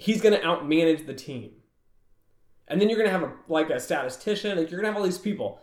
he's 0.01 0.23
going 0.23 0.35
to 0.35 0.41
outmanage 0.47 1.07
the 1.07 1.15
team. 1.15 1.51
And 2.69 2.81
then 2.81 2.89
you're 2.89 2.99
going 2.99 3.11
to 3.11 3.19
have 3.19 3.23
a, 3.23 3.33
like 3.49 3.69
a 3.69 3.79
statistician, 3.79 4.57
like 4.57 4.71
you're 4.71 4.81
going 4.81 4.91
to 4.91 4.93
have 4.93 4.97
all 4.97 5.05
these 5.05 5.19
people. 5.19 5.61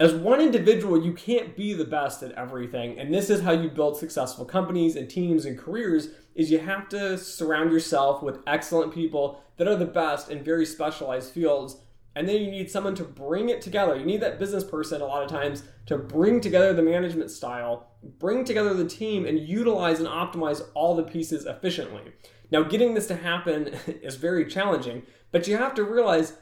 As 0.00 0.12
one 0.12 0.40
individual, 0.40 1.02
you 1.02 1.12
can't 1.12 1.56
be 1.56 1.72
the 1.72 1.84
best 1.84 2.22
at 2.22 2.32
everything, 2.32 2.98
and 2.98 3.14
this 3.14 3.30
is 3.30 3.42
how 3.42 3.52
you 3.52 3.68
build 3.68 3.96
successful 3.96 4.44
companies 4.44 4.96
and 4.96 5.08
teams 5.08 5.44
and 5.44 5.58
careers 5.58 6.08
is 6.34 6.50
you 6.50 6.58
have 6.58 6.88
to 6.88 7.16
surround 7.16 7.70
yourself 7.70 8.22
with 8.22 8.40
excellent 8.46 8.92
people 8.92 9.40
that 9.56 9.68
are 9.68 9.76
the 9.76 9.84
best 9.84 10.30
in 10.30 10.42
very 10.42 10.66
specialized 10.66 11.32
fields 11.32 11.76
and 12.16 12.28
then 12.28 12.40
you 12.40 12.50
need 12.50 12.70
someone 12.70 12.94
to 12.94 13.04
bring 13.04 13.48
it 13.48 13.60
together. 13.60 13.96
You 13.96 14.04
need 14.04 14.20
that 14.22 14.38
business 14.38 14.62
person 14.62 15.00
a 15.00 15.06
lot 15.06 15.22
of 15.22 15.28
times 15.28 15.64
to 15.86 15.98
bring 15.98 16.40
together 16.40 16.72
the 16.72 16.82
management 16.82 17.30
style, 17.30 17.88
bring 18.18 18.44
together 18.44 18.72
the 18.74 18.88
team, 18.88 19.26
and 19.26 19.38
utilize 19.38 19.98
and 19.98 20.08
optimize 20.08 20.62
all 20.74 20.94
the 20.94 21.02
pieces 21.02 21.44
efficiently. 21.44 22.12
Now, 22.50 22.62
getting 22.62 22.94
this 22.94 23.08
to 23.08 23.16
happen 23.16 23.66
is 23.86 24.14
very 24.16 24.46
challenging, 24.46 25.02
but 25.32 25.48
you 25.48 25.56
have 25.56 25.74
to 25.74 25.82
realize, 25.82 26.34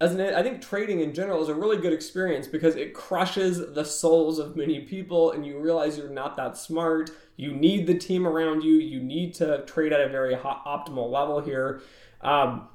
as 0.00 0.14
an, 0.14 0.20
I 0.20 0.42
think 0.42 0.62
trading 0.62 1.00
in 1.00 1.12
general 1.12 1.42
is 1.42 1.48
a 1.48 1.54
really 1.54 1.76
good 1.76 1.92
experience 1.92 2.46
because 2.46 2.76
it 2.76 2.94
crushes 2.94 3.74
the 3.74 3.84
souls 3.84 4.38
of 4.38 4.54
many 4.54 4.80
people, 4.80 5.32
and 5.32 5.44
you 5.44 5.58
realize 5.58 5.98
you're 5.98 6.08
not 6.08 6.36
that 6.36 6.56
smart. 6.56 7.10
You 7.36 7.52
need 7.52 7.86
the 7.86 7.98
team 7.98 8.26
around 8.26 8.62
you. 8.62 8.74
You 8.74 9.00
need 9.00 9.34
to 9.34 9.64
trade 9.64 9.92
at 9.92 10.00
a 10.00 10.08
very 10.08 10.36
optimal 10.36 11.10
level 11.10 11.40
here. 11.40 11.82
Um, 12.20 12.68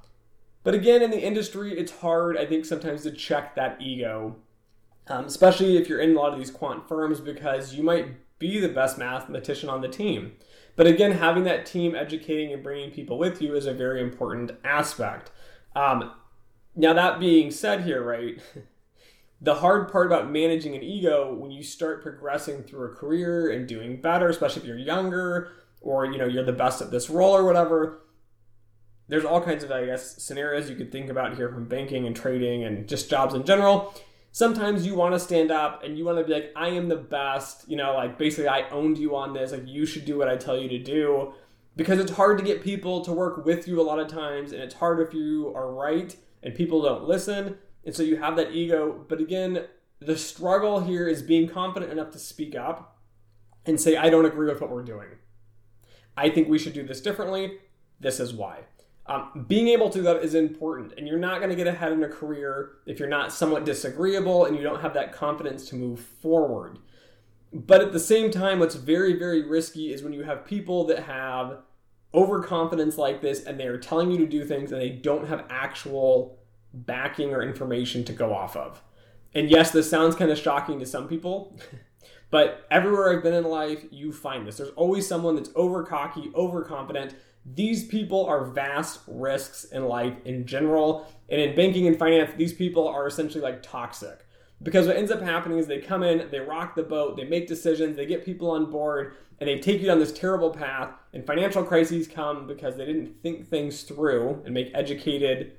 but 0.63 0.73
again, 0.73 1.01
in 1.01 1.11
the 1.11 1.21
industry, 1.21 1.77
it's 1.77 1.99
hard, 1.99 2.37
I 2.37 2.45
think, 2.45 2.65
sometimes 2.65 3.03
to 3.03 3.11
check 3.11 3.55
that 3.55 3.81
ego, 3.81 4.35
um, 5.07 5.25
especially 5.25 5.77
if 5.77 5.87
you're 5.87 5.99
in 5.99 6.15
a 6.15 6.19
lot 6.19 6.33
of 6.33 6.39
these 6.39 6.51
quant 6.51 6.87
firms, 6.87 7.21
because 7.21 7.73
you 7.73 7.83
might 7.83 8.39
be 8.39 8.59
the 8.59 8.69
best 8.69 8.97
mathematician 8.97 9.69
on 9.69 9.79
the 9.79 9.87
team. 9.87 10.33
But 10.75 10.87
again, 10.87 11.13
having 11.13 11.43
that 11.45 11.65
team 11.65 11.95
educating 11.95 12.51
and 12.51 12.63
bringing 12.63 12.91
people 12.91 13.17
with 13.17 13.41
you 13.41 13.55
is 13.55 13.65
a 13.65 13.73
very 13.73 14.01
important 14.01 14.51
aspect. 14.63 15.31
Um, 15.75 16.11
now, 16.75 16.93
that 16.93 17.19
being 17.19 17.51
said, 17.51 17.81
here, 17.81 18.03
right, 18.03 18.39
the 19.41 19.55
hard 19.55 19.91
part 19.91 20.07
about 20.07 20.31
managing 20.31 20.75
an 20.75 20.83
ego 20.83 21.33
when 21.33 21.51
you 21.51 21.63
start 21.63 22.01
progressing 22.01 22.63
through 22.63 22.91
a 22.91 22.95
career 22.95 23.51
and 23.51 23.67
doing 23.67 24.01
better, 24.01 24.29
especially 24.29 24.61
if 24.61 24.67
you're 24.67 24.77
younger 24.77 25.51
or 25.81 26.05
you 26.05 26.17
know 26.17 26.25
you're 26.25 26.45
the 26.45 26.53
best 26.53 26.81
at 26.81 26.91
this 26.91 27.09
role 27.09 27.35
or 27.35 27.43
whatever 27.43 28.03
there's 29.09 29.25
all 29.25 29.41
kinds 29.41 29.63
of, 29.63 29.71
I 29.71 29.85
guess, 29.85 30.23
scenarios 30.23 30.69
you 30.69 30.75
could 30.75 30.91
think 30.91 31.09
about 31.09 31.35
here 31.35 31.49
from 31.49 31.65
banking 31.65 32.07
and 32.07 32.15
trading 32.15 32.63
and 32.63 32.87
just 32.87 33.09
jobs 33.09 33.33
in 33.33 33.43
general. 33.43 33.93
Sometimes 34.31 34.85
you 34.85 34.95
want 34.95 35.13
to 35.13 35.19
stand 35.19 35.51
up 35.51 35.83
and 35.83 35.97
you 35.97 36.05
want 36.05 36.17
to 36.17 36.23
be 36.23 36.33
like, 36.33 36.51
I 36.55 36.69
am 36.69 36.89
the 36.89 36.95
best, 36.95 37.69
you 37.69 37.75
know, 37.75 37.93
like 37.93 38.17
basically 38.17 38.47
I 38.47 38.67
owned 38.69 38.97
you 38.97 39.15
on 39.15 39.33
this, 39.33 39.51
like 39.51 39.67
you 39.67 39.85
should 39.85 40.05
do 40.05 40.17
what 40.17 40.29
I 40.29 40.37
tell 40.37 40.57
you 40.57 40.69
to 40.69 40.79
do. 40.79 41.33
Because 41.75 41.99
it's 41.99 42.11
hard 42.11 42.37
to 42.37 42.43
get 42.43 42.63
people 42.63 43.03
to 43.03 43.11
work 43.11 43.45
with 43.45 43.67
you 43.67 43.81
a 43.81 43.83
lot 43.83 43.99
of 43.99 44.07
times, 44.07 44.51
and 44.51 44.61
it's 44.61 44.75
hard 44.75 44.99
if 44.99 45.13
you 45.13 45.51
are 45.55 45.71
right 45.71 46.15
and 46.43 46.53
people 46.53 46.81
don't 46.81 47.07
listen. 47.07 47.57
And 47.85 47.95
so 47.95 48.03
you 48.03 48.17
have 48.17 48.35
that 48.35 48.51
ego. 48.51 49.05
But 49.07 49.19
again, 49.19 49.65
the 49.99 50.17
struggle 50.17 50.81
here 50.81 51.07
is 51.07 51.21
being 51.21 51.47
confident 51.47 51.91
enough 51.91 52.11
to 52.11 52.19
speak 52.19 52.55
up 52.55 52.99
and 53.65 53.79
say, 53.79 53.95
I 53.95 54.09
don't 54.09 54.25
agree 54.25 54.47
with 54.47 54.61
what 54.61 54.69
we're 54.69 54.83
doing. 54.83 55.07
I 56.15 56.29
think 56.29 56.47
we 56.47 56.59
should 56.59 56.73
do 56.73 56.83
this 56.83 57.01
differently. 57.01 57.59
This 57.99 58.19
is 58.19 58.33
why. 58.33 58.65
Um, 59.05 59.45
being 59.47 59.67
able 59.69 59.89
to 59.89 59.99
do 59.99 60.03
that 60.03 60.23
is 60.23 60.33
important, 60.33 60.93
and 60.97 61.07
you're 61.07 61.19
not 61.19 61.39
going 61.39 61.49
to 61.49 61.55
get 61.55 61.67
ahead 61.67 61.91
in 61.91 62.03
a 62.03 62.07
career 62.07 62.73
if 62.85 62.99
you're 62.99 63.09
not 63.09 63.33
somewhat 63.33 63.65
disagreeable 63.65 64.45
and 64.45 64.55
you 64.55 64.63
don't 64.63 64.81
have 64.81 64.93
that 64.93 65.11
confidence 65.11 65.67
to 65.69 65.75
move 65.75 65.99
forward. 65.99 66.79
But 67.51 67.81
at 67.81 67.91
the 67.91 67.99
same 67.99 68.31
time, 68.31 68.59
what's 68.59 68.75
very, 68.75 69.17
very 69.17 69.43
risky 69.47 69.93
is 69.93 70.03
when 70.03 70.13
you 70.13 70.23
have 70.23 70.45
people 70.45 70.85
that 70.85 71.03
have 71.03 71.59
overconfidence 72.13 72.97
like 72.97 73.21
this 73.21 73.43
and 73.43 73.59
they 73.59 73.67
are 73.67 73.77
telling 73.77 74.11
you 74.11 74.17
to 74.19 74.27
do 74.27 74.45
things 74.45 74.71
and 74.71 74.81
they 74.81 74.89
don't 74.89 75.27
have 75.27 75.45
actual 75.49 76.39
backing 76.73 77.33
or 77.33 77.41
information 77.41 78.03
to 78.05 78.13
go 78.13 78.33
off 78.33 78.55
of. 78.55 78.81
And 79.33 79.49
yes, 79.49 79.71
this 79.71 79.89
sounds 79.89 80.15
kind 80.15 80.29
of 80.29 80.37
shocking 80.37 80.79
to 80.79 80.85
some 80.85 81.07
people, 81.07 81.57
But 82.33 82.65
everywhere 82.71 83.15
I've 83.15 83.21
been 83.21 83.35
in 83.35 83.43
life, 83.43 83.85
you 83.91 84.11
find 84.11 84.47
this. 84.47 84.57
There's 84.57 84.71
always 84.71 85.07
someone 85.07 85.35
that's 85.35 85.51
over 85.55 85.83
cocky, 85.83 86.31
overconfident. 86.33 87.13
These 87.45 87.85
people 87.85 88.25
are 88.25 88.45
vast 88.45 89.01
risks 89.05 89.65
in 89.65 89.85
life 89.85 90.15
in 90.25 90.47
general. 90.47 91.05
And 91.29 91.39
in 91.39 91.55
banking 91.55 91.85
and 91.85 91.95
finance, 91.95 92.31
these 92.35 92.51
people 92.51 92.87
are 92.87 93.05
essentially 93.05 93.43
like 93.43 93.61
toxic. 93.61 94.22
Because 94.63 94.87
what 94.87 94.95
ends 94.95 95.11
up 95.11 95.21
happening 95.21 95.57
is 95.57 95.67
they 95.67 95.79
come 95.79 96.03
in, 96.03 96.29
they 96.31 96.39
rock 96.39 96.75
the 96.75 96.83
boat, 96.83 97.17
they 97.17 97.25
make 97.25 97.47
decisions, 97.47 97.97
they 97.97 98.05
get 98.05 98.25
people 98.25 98.51
on 98.51 98.71
board, 98.71 99.15
and 99.39 99.47
they 99.47 99.59
take 99.59 99.81
you 99.81 99.87
down 99.87 99.99
this 99.99 100.13
terrible 100.13 100.51
path. 100.51 100.91
And 101.11 101.25
financial 101.25 101.63
crises 101.63 102.07
come 102.07 102.47
because 102.47 102.77
they 102.77 102.85
didn't 102.85 103.21
think 103.21 103.47
things 103.47 103.83
through 103.83 104.41
and 104.45 104.53
make 104.53 104.71
educated 104.73 105.57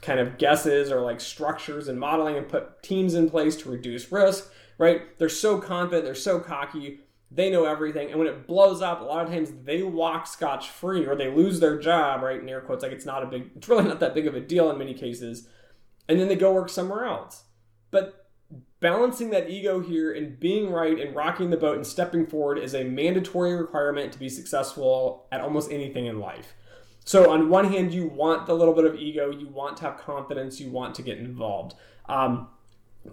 kind 0.00 0.18
of 0.18 0.38
guesses 0.38 0.90
or 0.90 1.02
like 1.02 1.20
structures 1.20 1.86
and 1.88 2.00
modeling 2.00 2.36
and 2.36 2.48
put 2.48 2.82
teams 2.82 3.12
in 3.14 3.28
place 3.28 3.54
to 3.56 3.70
reduce 3.70 4.10
risk 4.10 4.50
right? 4.80 5.18
They're 5.18 5.28
so 5.28 5.58
confident, 5.58 6.06
they're 6.06 6.14
so 6.14 6.40
cocky, 6.40 7.00
they 7.30 7.50
know 7.50 7.66
everything. 7.66 8.08
And 8.08 8.18
when 8.18 8.26
it 8.26 8.46
blows 8.46 8.80
up, 8.80 9.02
a 9.02 9.04
lot 9.04 9.26
of 9.26 9.30
times 9.30 9.52
they 9.64 9.82
walk 9.82 10.26
scotch 10.26 10.70
free 10.70 11.06
or 11.06 11.14
they 11.14 11.30
lose 11.30 11.60
their 11.60 11.78
job, 11.78 12.22
right? 12.22 12.40
In 12.40 12.48
air 12.48 12.62
quotes, 12.62 12.82
like 12.82 12.90
it's 12.90 13.04
not 13.04 13.22
a 13.22 13.26
big, 13.26 13.50
it's 13.54 13.68
really 13.68 13.84
not 13.84 14.00
that 14.00 14.14
big 14.14 14.26
of 14.26 14.34
a 14.34 14.40
deal 14.40 14.70
in 14.70 14.78
many 14.78 14.94
cases. 14.94 15.46
And 16.08 16.18
then 16.18 16.28
they 16.28 16.34
go 16.34 16.54
work 16.54 16.70
somewhere 16.70 17.04
else. 17.04 17.44
But 17.90 18.19
balancing 18.80 19.30
that 19.30 19.48
ego 19.48 19.80
here 19.80 20.12
and 20.12 20.40
being 20.40 20.70
right 20.70 20.98
and 20.98 21.14
rocking 21.14 21.50
the 21.50 21.56
boat 21.56 21.76
and 21.76 21.86
stepping 21.86 22.26
forward 22.26 22.58
is 22.58 22.74
a 22.74 22.84
mandatory 22.84 23.54
requirement 23.54 24.12
to 24.12 24.18
be 24.18 24.28
successful 24.28 25.26
at 25.30 25.40
almost 25.40 25.70
anything 25.70 26.06
in 26.06 26.18
life. 26.18 26.54
So, 27.04 27.30
on 27.30 27.48
one 27.48 27.72
hand, 27.72 27.94
you 27.94 28.06
want 28.06 28.46
the 28.46 28.54
little 28.54 28.74
bit 28.74 28.84
of 28.84 28.94
ego, 28.94 29.30
you 29.30 29.48
want 29.48 29.78
to 29.78 29.84
have 29.84 29.98
confidence, 29.98 30.60
you 30.60 30.70
want 30.70 30.94
to 30.96 31.02
get 31.02 31.18
involved. 31.18 31.74
Um, 32.08 32.48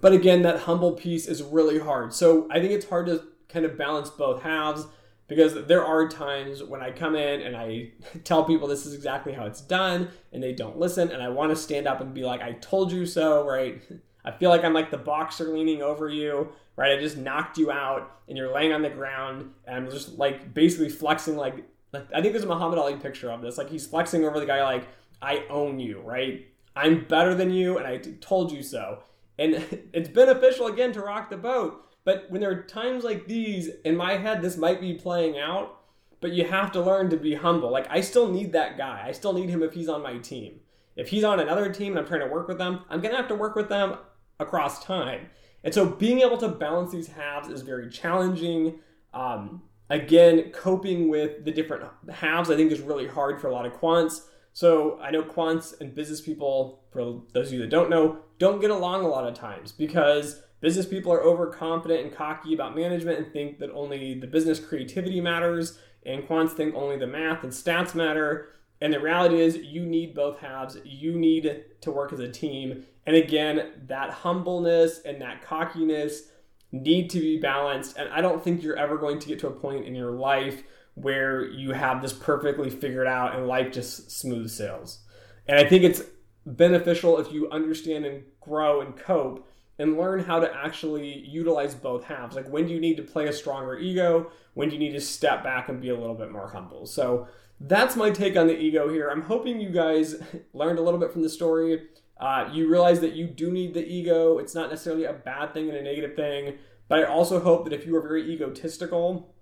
but 0.00 0.12
again, 0.12 0.42
that 0.42 0.60
humble 0.60 0.92
piece 0.92 1.26
is 1.26 1.42
really 1.42 1.78
hard. 1.78 2.12
So 2.12 2.46
I 2.50 2.60
think 2.60 2.72
it's 2.72 2.88
hard 2.88 3.06
to 3.06 3.24
kind 3.48 3.64
of 3.64 3.78
balance 3.78 4.10
both 4.10 4.42
halves 4.42 4.86
because 5.26 5.66
there 5.66 5.84
are 5.84 6.08
times 6.08 6.62
when 6.62 6.82
I 6.82 6.90
come 6.90 7.14
in 7.14 7.40
and 7.40 7.56
I 7.56 7.92
tell 8.24 8.44
people 8.44 8.68
this 8.68 8.86
is 8.86 8.94
exactly 8.94 9.32
how 9.32 9.46
it's 9.46 9.60
done 9.60 10.08
and 10.32 10.42
they 10.42 10.52
don't 10.52 10.78
listen 10.78 11.10
and 11.10 11.22
I 11.22 11.28
want 11.28 11.50
to 11.50 11.56
stand 11.56 11.86
up 11.86 12.00
and 12.00 12.12
be 12.12 12.24
like 12.24 12.42
I 12.42 12.52
told 12.52 12.92
you 12.92 13.06
so, 13.06 13.46
right? 13.46 13.82
I 14.24 14.32
feel 14.32 14.50
like 14.50 14.64
I'm 14.64 14.74
like 14.74 14.90
the 14.90 14.98
boxer 14.98 15.44
leaning 15.44 15.82
over 15.82 16.08
you, 16.08 16.52
right? 16.76 16.96
I 16.96 17.00
just 17.00 17.16
knocked 17.16 17.58
you 17.58 17.70
out 17.70 18.18
and 18.28 18.36
you're 18.36 18.52
laying 18.52 18.72
on 18.72 18.82
the 18.82 18.90
ground 18.90 19.52
and 19.66 19.76
I'm 19.76 19.90
just 19.90 20.18
like 20.18 20.52
basically 20.52 20.88
flexing 20.88 21.36
like, 21.36 21.64
like 21.92 22.06
I 22.14 22.20
think 22.20 22.32
there's 22.32 22.44
a 22.44 22.48
Muhammad 22.48 22.78
Ali 22.78 22.96
picture 22.96 23.30
of 23.30 23.42
this. 23.42 23.58
Like 23.58 23.70
he's 23.70 23.86
flexing 23.86 24.24
over 24.24 24.38
the 24.38 24.46
guy 24.46 24.62
like 24.62 24.86
I 25.22 25.44
own 25.48 25.78
you, 25.78 26.00
right? 26.00 26.46
I'm 26.76 27.04
better 27.04 27.34
than 27.34 27.50
you 27.50 27.78
and 27.78 27.86
I 27.86 27.98
told 27.98 28.52
you 28.52 28.62
so. 28.62 29.02
And 29.38 29.54
it's 29.92 30.08
beneficial 30.08 30.66
again 30.66 30.92
to 30.92 31.00
rock 31.00 31.30
the 31.30 31.36
boat. 31.36 31.84
But 32.04 32.26
when 32.30 32.40
there 32.40 32.50
are 32.50 32.62
times 32.62 33.04
like 33.04 33.26
these, 33.26 33.68
in 33.84 33.96
my 33.96 34.16
head, 34.16 34.40
this 34.40 34.56
might 34.56 34.80
be 34.80 34.94
playing 34.94 35.38
out, 35.38 35.80
but 36.20 36.32
you 36.32 36.44
have 36.46 36.72
to 36.72 36.80
learn 36.80 37.10
to 37.10 37.16
be 37.16 37.34
humble. 37.34 37.70
Like, 37.70 37.86
I 37.90 38.00
still 38.00 38.32
need 38.32 38.52
that 38.52 38.78
guy. 38.78 39.02
I 39.04 39.12
still 39.12 39.32
need 39.32 39.50
him 39.50 39.62
if 39.62 39.74
he's 39.74 39.88
on 39.88 40.02
my 40.02 40.16
team. 40.18 40.60
If 40.96 41.08
he's 41.08 41.22
on 41.22 41.38
another 41.38 41.70
team 41.70 41.92
and 41.92 42.00
I'm 42.00 42.06
trying 42.06 42.26
to 42.26 42.32
work 42.32 42.48
with 42.48 42.58
them, 42.58 42.80
I'm 42.88 43.00
going 43.00 43.12
to 43.12 43.16
have 43.18 43.28
to 43.28 43.34
work 43.34 43.54
with 43.54 43.68
them 43.68 43.98
across 44.40 44.84
time. 44.84 45.28
And 45.64 45.74
so 45.74 45.86
being 45.86 46.20
able 46.20 46.38
to 46.38 46.48
balance 46.48 46.92
these 46.92 47.08
halves 47.08 47.48
is 47.48 47.62
very 47.62 47.90
challenging. 47.90 48.80
Um, 49.12 49.62
again, 49.90 50.50
coping 50.52 51.08
with 51.08 51.44
the 51.44 51.50
different 51.50 51.84
halves, 52.10 52.50
I 52.50 52.56
think, 52.56 52.70
is 52.70 52.80
really 52.80 53.06
hard 53.06 53.40
for 53.40 53.48
a 53.48 53.52
lot 53.52 53.66
of 53.66 53.72
quants. 53.72 54.22
So 54.52 54.98
I 55.00 55.10
know 55.10 55.22
quants 55.22 55.80
and 55.80 55.94
business 55.94 56.20
people, 56.20 56.84
for 56.90 57.22
those 57.32 57.48
of 57.48 57.52
you 57.54 57.60
that 57.60 57.70
don't 57.70 57.90
know, 57.90 58.18
don't 58.38 58.60
get 58.60 58.70
along 58.70 59.04
a 59.04 59.08
lot 59.08 59.26
of 59.26 59.34
times 59.34 59.72
because 59.72 60.42
business 60.60 60.86
people 60.86 61.12
are 61.12 61.22
overconfident 61.22 62.00
and 62.00 62.14
cocky 62.14 62.54
about 62.54 62.74
management 62.74 63.18
and 63.18 63.32
think 63.32 63.58
that 63.58 63.70
only 63.72 64.18
the 64.18 64.26
business 64.26 64.58
creativity 64.58 65.20
matters, 65.20 65.78
and 66.06 66.26
quants 66.26 66.52
think 66.52 66.74
only 66.74 66.96
the 66.96 67.06
math 67.06 67.42
and 67.44 67.52
stats 67.52 67.94
matter. 67.94 68.50
And 68.80 68.92
the 68.92 69.00
reality 69.00 69.40
is, 69.40 69.56
you 69.56 69.84
need 69.84 70.14
both 70.14 70.38
halves. 70.38 70.76
You 70.84 71.18
need 71.18 71.64
to 71.80 71.90
work 71.90 72.12
as 72.12 72.20
a 72.20 72.30
team. 72.30 72.84
And 73.06 73.16
again, 73.16 73.72
that 73.86 74.10
humbleness 74.10 75.00
and 75.04 75.20
that 75.20 75.42
cockiness 75.42 76.22
need 76.70 77.10
to 77.10 77.20
be 77.20 77.38
balanced. 77.38 77.96
And 77.96 78.08
I 78.10 78.20
don't 78.20 78.42
think 78.42 78.62
you're 78.62 78.76
ever 78.76 78.98
going 78.98 79.18
to 79.18 79.28
get 79.28 79.40
to 79.40 79.48
a 79.48 79.52
point 79.52 79.86
in 79.86 79.94
your 79.94 80.12
life 80.12 80.62
where 80.94 81.44
you 81.44 81.72
have 81.72 82.02
this 82.02 82.12
perfectly 82.12 82.70
figured 82.70 83.06
out 83.06 83.34
and 83.34 83.46
life 83.46 83.72
just 83.72 84.10
smooth 84.10 84.50
sails. 84.50 85.00
And 85.46 85.58
I 85.58 85.64
think 85.64 85.84
it's 85.84 86.02
beneficial 86.44 87.18
if 87.18 87.32
you 87.32 87.48
understand 87.50 88.04
and 88.04 88.24
grow 88.40 88.80
and 88.80 88.96
cope 88.96 89.48
and 89.78 89.96
learn 89.96 90.20
how 90.20 90.40
to 90.40 90.52
actually 90.54 91.18
utilize 91.20 91.74
both 91.74 92.04
halves. 92.04 92.34
Like 92.34 92.48
when 92.48 92.66
do 92.66 92.74
you 92.74 92.80
need 92.80 92.96
to 92.96 93.02
play 93.02 93.28
a 93.28 93.32
stronger 93.32 93.78
ego? 93.78 94.30
When 94.54 94.68
do 94.68 94.74
you 94.74 94.80
need 94.80 94.92
to 94.92 95.00
step 95.00 95.44
back 95.44 95.68
and 95.68 95.80
be 95.80 95.90
a 95.90 95.98
little 95.98 96.16
bit 96.16 96.32
more 96.32 96.48
humble? 96.48 96.86
So 96.86 97.28
that's 97.60 97.96
my 97.96 98.10
take 98.10 98.36
on 98.36 98.46
the 98.46 98.58
ego 98.58 98.88
here. 98.88 99.08
I'm 99.08 99.22
hoping 99.22 99.60
you 99.60 99.70
guys 99.70 100.16
learned 100.52 100.78
a 100.78 100.82
little 100.82 101.00
bit 101.00 101.12
from 101.12 101.22
the 101.22 101.28
story. 101.28 101.82
Uh, 102.20 102.48
you 102.52 102.68
realize 102.68 103.00
that 103.00 103.14
you 103.14 103.26
do 103.26 103.50
need 103.50 103.74
the 103.74 103.86
ego. 103.86 104.38
It's 104.38 104.54
not 104.54 104.70
necessarily 104.70 105.04
a 105.04 105.12
bad 105.12 105.52
thing 105.54 105.68
and 105.68 105.76
a 105.76 105.82
negative 105.82 106.16
thing. 106.16 106.58
But 106.88 107.00
I 107.00 107.04
also 107.04 107.40
hope 107.40 107.64
that 107.64 107.72
if 107.72 107.86
you 107.86 107.94
are 107.96 108.02
very 108.02 108.30
egotistical, 108.32 109.34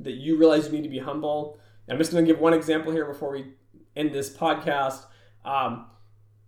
that 0.00 0.14
you 0.14 0.36
realize 0.36 0.66
you 0.66 0.72
need 0.72 0.82
to 0.82 0.88
be 0.88 0.98
humble. 0.98 1.58
And 1.86 1.94
I'm 1.94 1.98
just 1.98 2.12
going 2.12 2.24
to 2.24 2.30
give 2.30 2.40
one 2.40 2.52
example 2.52 2.92
here 2.92 3.06
before 3.06 3.30
we 3.30 3.54
end 3.96 4.12
this 4.12 4.34
podcast. 4.34 5.04
Um, 5.44 5.86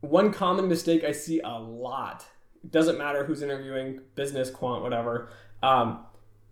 one 0.00 0.32
common 0.32 0.68
mistake 0.68 1.04
I 1.04 1.12
see 1.12 1.40
a 1.40 1.58
lot, 1.58 2.26
it 2.62 2.70
doesn't 2.70 2.98
matter 2.98 3.24
who's 3.24 3.42
interviewing, 3.42 4.00
business, 4.14 4.50
quant, 4.50 4.82
whatever, 4.82 5.30
um, 5.62 6.04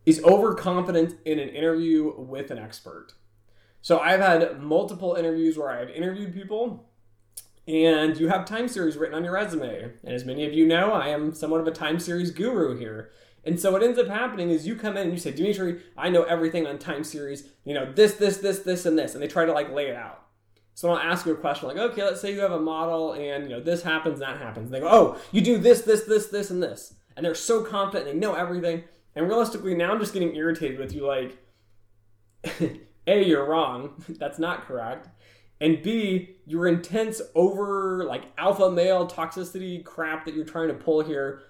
is 0.07 0.23
overconfidence 0.25 1.15
in 1.25 1.39
an 1.39 1.49
interview 1.49 2.15
with 2.17 2.51
an 2.51 2.59
expert. 2.59 3.15
So 3.83 3.99
I've 3.99 4.21
had 4.21 4.61
multiple 4.61 5.15
interviews 5.15 5.57
where 5.57 5.71
I've 5.71 5.91
interviewed 5.91 6.35
people 6.35 6.91
and 7.67 8.19
you 8.19 8.29
have 8.29 8.45
time 8.45 8.69
series 8.69 8.97
written 8.97 9.15
on 9.15 9.25
your 9.25 9.35
resume. 9.35 9.93
And 10.05 10.15
as 10.15 10.25
many 10.25 10.45
of 10.45 10.53
you 10.53 10.67
know, 10.67 10.93
I 10.93 11.09
am 11.09 11.33
somewhat 11.33 11.61
of 11.61 11.67
a 11.67 11.73
time 11.73 11.99
series 12.01 12.31
guru 12.31 12.77
here. 12.77 13.11
And 13.45 13.59
so 13.59 13.73
what 13.73 13.83
ends 13.83 13.99
up 13.99 14.09
happening 14.09 14.51
is 14.51 14.67
you 14.67 14.75
come 14.75 14.97
in 14.97 15.05
and 15.05 15.13
you 15.13 15.19
say, 15.19 15.31
Dimitri, 15.31 15.81
I 15.97 16.11
know 16.11 16.25
everything 16.25 16.67
on 16.67 16.79
time 16.79 17.05
series, 17.05 17.49
you 17.65 17.73
know, 17.73 17.91
this, 17.93 18.15
this, 18.15 18.39
this, 18.39 18.61
this, 18.61 18.87
and 18.87 18.99
this. 18.99 19.15
And 19.15 19.23
they 19.23 19.29
try 19.29 19.47
to 19.47 19.53
like 19.53 19.73
lay 19.73 19.87
it 19.87 19.97
out. 19.97 20.27
So 20.75 20.91
I'll 20.91 20.99
ask 20.99 21.27
you 21.27 21.33
a 21.33 21.37
question 21.37 21.69
like, 21.69 21.77
okay, 21.77 22.03
let's 22.03 22.21
say 22.21 22.33
you 22.33 22.41
have 22.41 22.53
a 22.53 22.61
model 22.61 23.13
and 23.13 23.45
you 23.45 23.51
know 23.51 23.61
this 23.61 23.83
happens, 23.83 24.19
that 24.21 24.39
happens. 24.39 24.67
And 24.67 24.75
they 24.75 24.81
go, 24.81 24.89
oh, 24.91 25.21
you 25.31 25.41
do 25.41 25.59
this, 25.59 25.83
this, 25.83 26.05
this, 26.05 26.27
this, 26.27 26.51
and 26.51 26.63
this. 26.63 26.95
And 27.17 27.25
they're 27.25 27.35
so 27.35 27.63
confident, 27.63 28.07
they 28.07 28.15
know 28.15 28.35
everything. 28.35 28.85
And 29.15 29.29
realistically, 29.29 29.75
now 29.75 29.93
I'm 29.93 30.01
just 30.01 30.13
getting 30.13 30.35
irritated 30.35 30.79
with 30.79 30.95
you 30.95 31.07
like, 31.07 31.37
A, 33.11 33.25
you're 33.25 33.49
wrong. 33.49 34.03
That's 34.09 34.39
not 34.39 34.63
correct. 34.63 35.09
And 35.61 35.83
B, 35.83 36.37
your 36.47 36.67
intense 36.69 37.21
over 37.35 38.05
like 38.05 38.25
alpha 38.39 38.71
male 38.71 39.07
toxicity 39.07 39.85
crap 39.85 40.25
that 40.25 40.35
you're 40.35 40.45
trying 40.45 40.69
to 40.69 40.75
pull 40.75 41.03
here. 41.03 41.43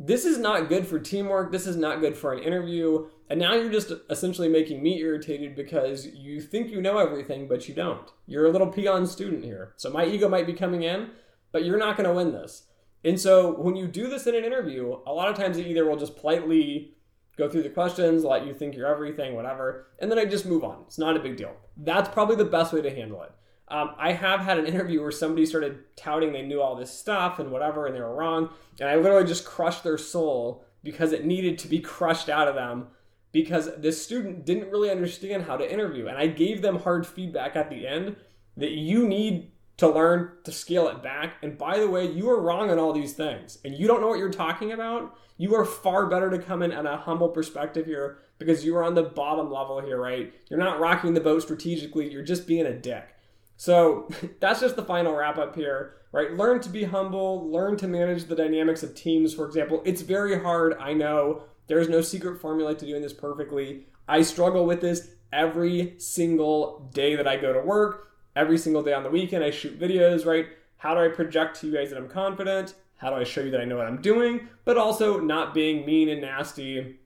This 0.00 0.24
is 0.24 0.38
not 0.38 0.68
good 0.68 0.84
for 0.86 0.98
teamwork. 0.98 1.52
This 1.52 1.66
is 1.66 1.76
not 1.76 2.00
good 2.00 2.16
for 2.16 2.32
an 2.32 2.42
interview. 2.42 3.06
And 3.30 3.38
now 3.38 3.54
you're 3.54 3.70
just 3.70 3.92
essentially 4.10 4.48
making 4.48 4.82
me 4.82 4.98
irritated 4.98 5.54
because 5.54 6.06
you 6.06 6.40
think 6.40 6.70
you 6.70 6.82
know 6.82 6.98
everything, 6.98 7.46
but 7.46 7.68
you 7.68 7.74
don't. 7.74 8.10
You're 8.26 8.46
a 8.46 8.50
little 8.50 8.66
peon 8.66 9.06
student 9.06 9.44
here. 9.44 9.74
So 9.76 9.90
my 9.90 10.04
ego 10.04 10.28
might 10.28 10.46
be 10.46 10.54
coming 10.54 10.82
in, 10.82 11.10
but 11.52 11.64
you're 11.64 11.78
not 11.78 11.96
going 11.96 12.08
to 12.08 12.14
win 12.14 12.32
this. 12.32 12.66
And 13.04 13.20
so 13.20 13.60
when 13.60 13.76
you 13.76 13.86
do 13.86 14.08
this 14.08 14.26
in 14.26 14.34
an 14.34 14.44
interview, 14.44 14.96
a 15.06 15.12
lot 15.12 15.28
of 15.28 15.36
times 15.36 15.56
it 15.56 15.66
either 15.66 15.86
will 15.86 15.96
just 15.96 16.16
politely 16.16 16.94
go 17.36 17.48
through 17.48 17.62
the 17.62 17.70
questions, 17.70 18.24
let 18.24 18.46
you 18.46 18.54
think 18.54 18.76
you're 18.76 18.86
everything, 18.86 19.34
whatever, 19.34 19.86
and 19.98 20.10
then 20.10 20.18
I 20.18 20.24
just 20.24 20.46
move 20.46 20.64
on. 20.64 20.82
It's 20.86 20.98
not 20.98 21.16
a 21.16 21.20
big 21.20 21.36
deal. 21.36 21.54
That's 21.76 22.08
probably 22.08 22.36
the 22.36 22.44
best 22.44 22.72
way 22.72 22.82
to 22.82 22.94
handle 22.94 23.22
it. 23.22 23.32
Um, 23.68 23.94
I 23.98 24.12
have 24.12 24.40
had 24.40 24.58
an 24.58 24.66
interview 24.72 25.00
where 25.00 25.10
somebody 25.10 25.46
started 25.46 25.84
touting 25.96 26.32
they 26.32 26.42
knew 26.42 26.60
all 26.60 26.76
this 26.76 26.96
stuff 26.96 27.38
and 27.38 27.50
whatever, 27.50 27.86
and 27.86 27.94
they 27.94 28.00
were 28.00 28.14
wrong, 28.14 28.50
and 28.80 28.88
I 28.88 28.96
literally 28.96 29.26
just 29.26 29.44
crushed 29.44 29.84
their 29.84 29.98
soul 29.98 30.64
because 30.82 31.12
it 31.12 31.24
needed 31.24 31.58
to 31.60 31.68
be 31.68 31.80
crushed 31.80 32.28
out 32.28 32.48
of 32.48 32.54
them 32.54 32.88
because 33.32 33.70
this 33.78 34.02
student 34.02 34.44
didn't 34.44 34.70
really 34.70 34.90
understand 34.90 35.44
how 35.44 35.56
to 35.56 35.72
interview. 35.72 36.06
And 36.06 36.18
I 36.18 36.26
gave 36.26 36.60
them 36.60 36.80
hard 36.80 37.06
feedback 37.06 37.56
at 37.56 37.70
the 37.70 37.86
end 37.86 38.16
that 38.58 38.72
you 38.72 39.08
need 39.08 39.51
to 39.82 39.88
learn 39.88 40.30
to 40.44 40.52
scale 40.52 40.86
it 40.86 41.02
back. 41.02 41.34
And 41.42 41.58
by 41.58 41.76
the 41.76 41.90
way, 41.90 42.08
you 42.08 42.30
are 42.30 42.40
wrong 42.40 42.70
on 42.70 42.78
all 42.78 42.92
these 42.92 43.14
things 43.14 43.58
and 43.64 43.74
you 43.74 43.88
don't 43.88 44.00
know 44.00 44.06
what 44.06 44.20
you're 44.20 44.30
talking 44.30 44.70
about. 44.70 45.18
You 45.38 45.56
are 45.56 45.64
far 45.64 46.06
better 46.06 46.30
to 46.30 46.38
come 46.38 46.62
in 46.62 46.70
at 46.70 46.86
a 46.86 46.98
humble 46.98 47.28
perspective 47.28 47.86
here 47.86 48.18
because 48.38 48.64
you 48.64 48.76
are 48.76 48.84
on 48.84 48.94
the 48.94 49.02
bottom 49.02 49.50
level 49.50 49.80
here, 49.80 50.00
right? 50.00 50.32
You're 50.48 50.60
not 50.60 50.78
rocking 50.78 51.14
the 51.14 51.20
boat 51.20 51.42
strategically, 51.42 52.12
you're 52.12 52.22
just 52.22 52.46
being 52.46 52.64
a 52.64 52.72
dick. 52.72 53.08
So 53.56 54.08
that's 54.40 54.60
just 54.60 54.76
the 54.76 54.84
final 54.84 55.16
wrap 55.16 55.36
up 55.36 55.56
here, 55.56 55.96
right? 56.12 56.32
Learn 56.32 56.60
to 56.60 56.68
be 56.68 56.84
humble, 56.84 57.50
learn 57.50 57.76
to 57.78 57.88
manage 57.88 58.26
the 58.26 58.36
dynamics 58.36 58.84
of 58.84 58.94
teams, 58.94 59.34
for 59.34 59.46
example. 59.46 59.82
It's 59.84 60.02
very 60.02 60.40
hard, 60.40 60.76
I 60.78 60.92
know. 60.92 61.42
There's 61.66 61.88
no 61.88 62.02
secret 62.02 62.40
formula 62.40 62.76
to 62.76 62.86
doing 62.86 63.02
this 63.02 63.12
perfectly. 63.12 63.88
I 64.06 64.22
struggle 64.22 64.64
with 64.64 64.80
this 64.80 65.08
every 65.32 65.94
single 65.98 66.88
day 66.94 67.16
that 67.16 67.26
I 67.26 67.36
go 67.36 67.52
to 67.52 67.60
work, 67.60 68.11
every 68.34 68.58
single 68.58 68.82
day 68.82 68.92
on 68.92 69.02
the 69.02 69.10
weekend. 69.10 69.44
I 69.44 69.50
shoot 69.50 69.78
videos, 69.78 70.26
right? 70.26 70.46
How 70.78 70.94
do 70.94 71.00
I 71.00 71.08
project 71.08 71.60
to 71.60 71.66
you 71.66 71.74
guys 71.74 71.90
that 71.90 71.98
I'm 71.98 72.08
confident? 72.08 72.74
How 72.96 73.10
do 73.10 73.16
I 73.16 73.24
show 73.24 73.40
you 73.40 73.50
that 73.50 73.60
I 73.60 73.64
know 73.64 73.76
what 73.76 73.86
I'm 73.86 74.00
doing? 74.00 74.48
But 74.64 74.76
also 74.76 75.20
not 75.20 75.54
being 75.54 75.84
mean 75.86 76.08
and 76.08 76.20
nasty 76.20 76.98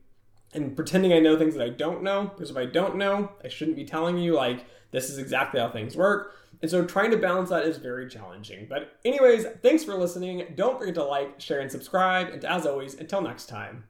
and 0.53 0.75
pretending 0.75 1.13
I 1.13 1.19
know 1.19 1.39
things 1.39 1.55
that 1.55 1.65
I 1.65 1.71
don't 1.71 2.03
know, 2.03 2.25
because 2.35 2.51
if 2.51 2.57
I 2.57 2.67
don't 2.67 2.97
know, 2.97 3.33
I 3.45 3.49
shouldn't 3.49 3.77
be 3.77 3.85
telling 3.85 4.17
you, 4.17 4.35
like, 4.35 4.65
this 4.91 5.11
is 5.11 5.19
exactly 5.19 5.61
how 5.61 5.69
things 5.69 5.97
work. 5.97 6.35
And 6.63 6.71
so 6.71 6.85
trying 6.85 7.11
to 7.11 7.17
balance 7.19 7.51
that 7.51 7.65
is 7.65 7.77
very 7.77 8.09
challenging. 8.09 8.67
But, 8.69 8.93
anyways, 9.05 9.45
thanks 9.63 9.85
for 9.85 9.95
listening. 9.95 10.55
Don't 10.55 10.79
forget 10.79 10.95
to 10.95 11.05
like, 11.05 11.41
share, 11.41 11.61
and 11.61 11.71
subscribe. 11.71 12.29
And 12.29 12.45
as 12.45 12.65
always, 12.65 12.95
until 12.95 13.21
next 13.21 13.47
time. 13.47 13.85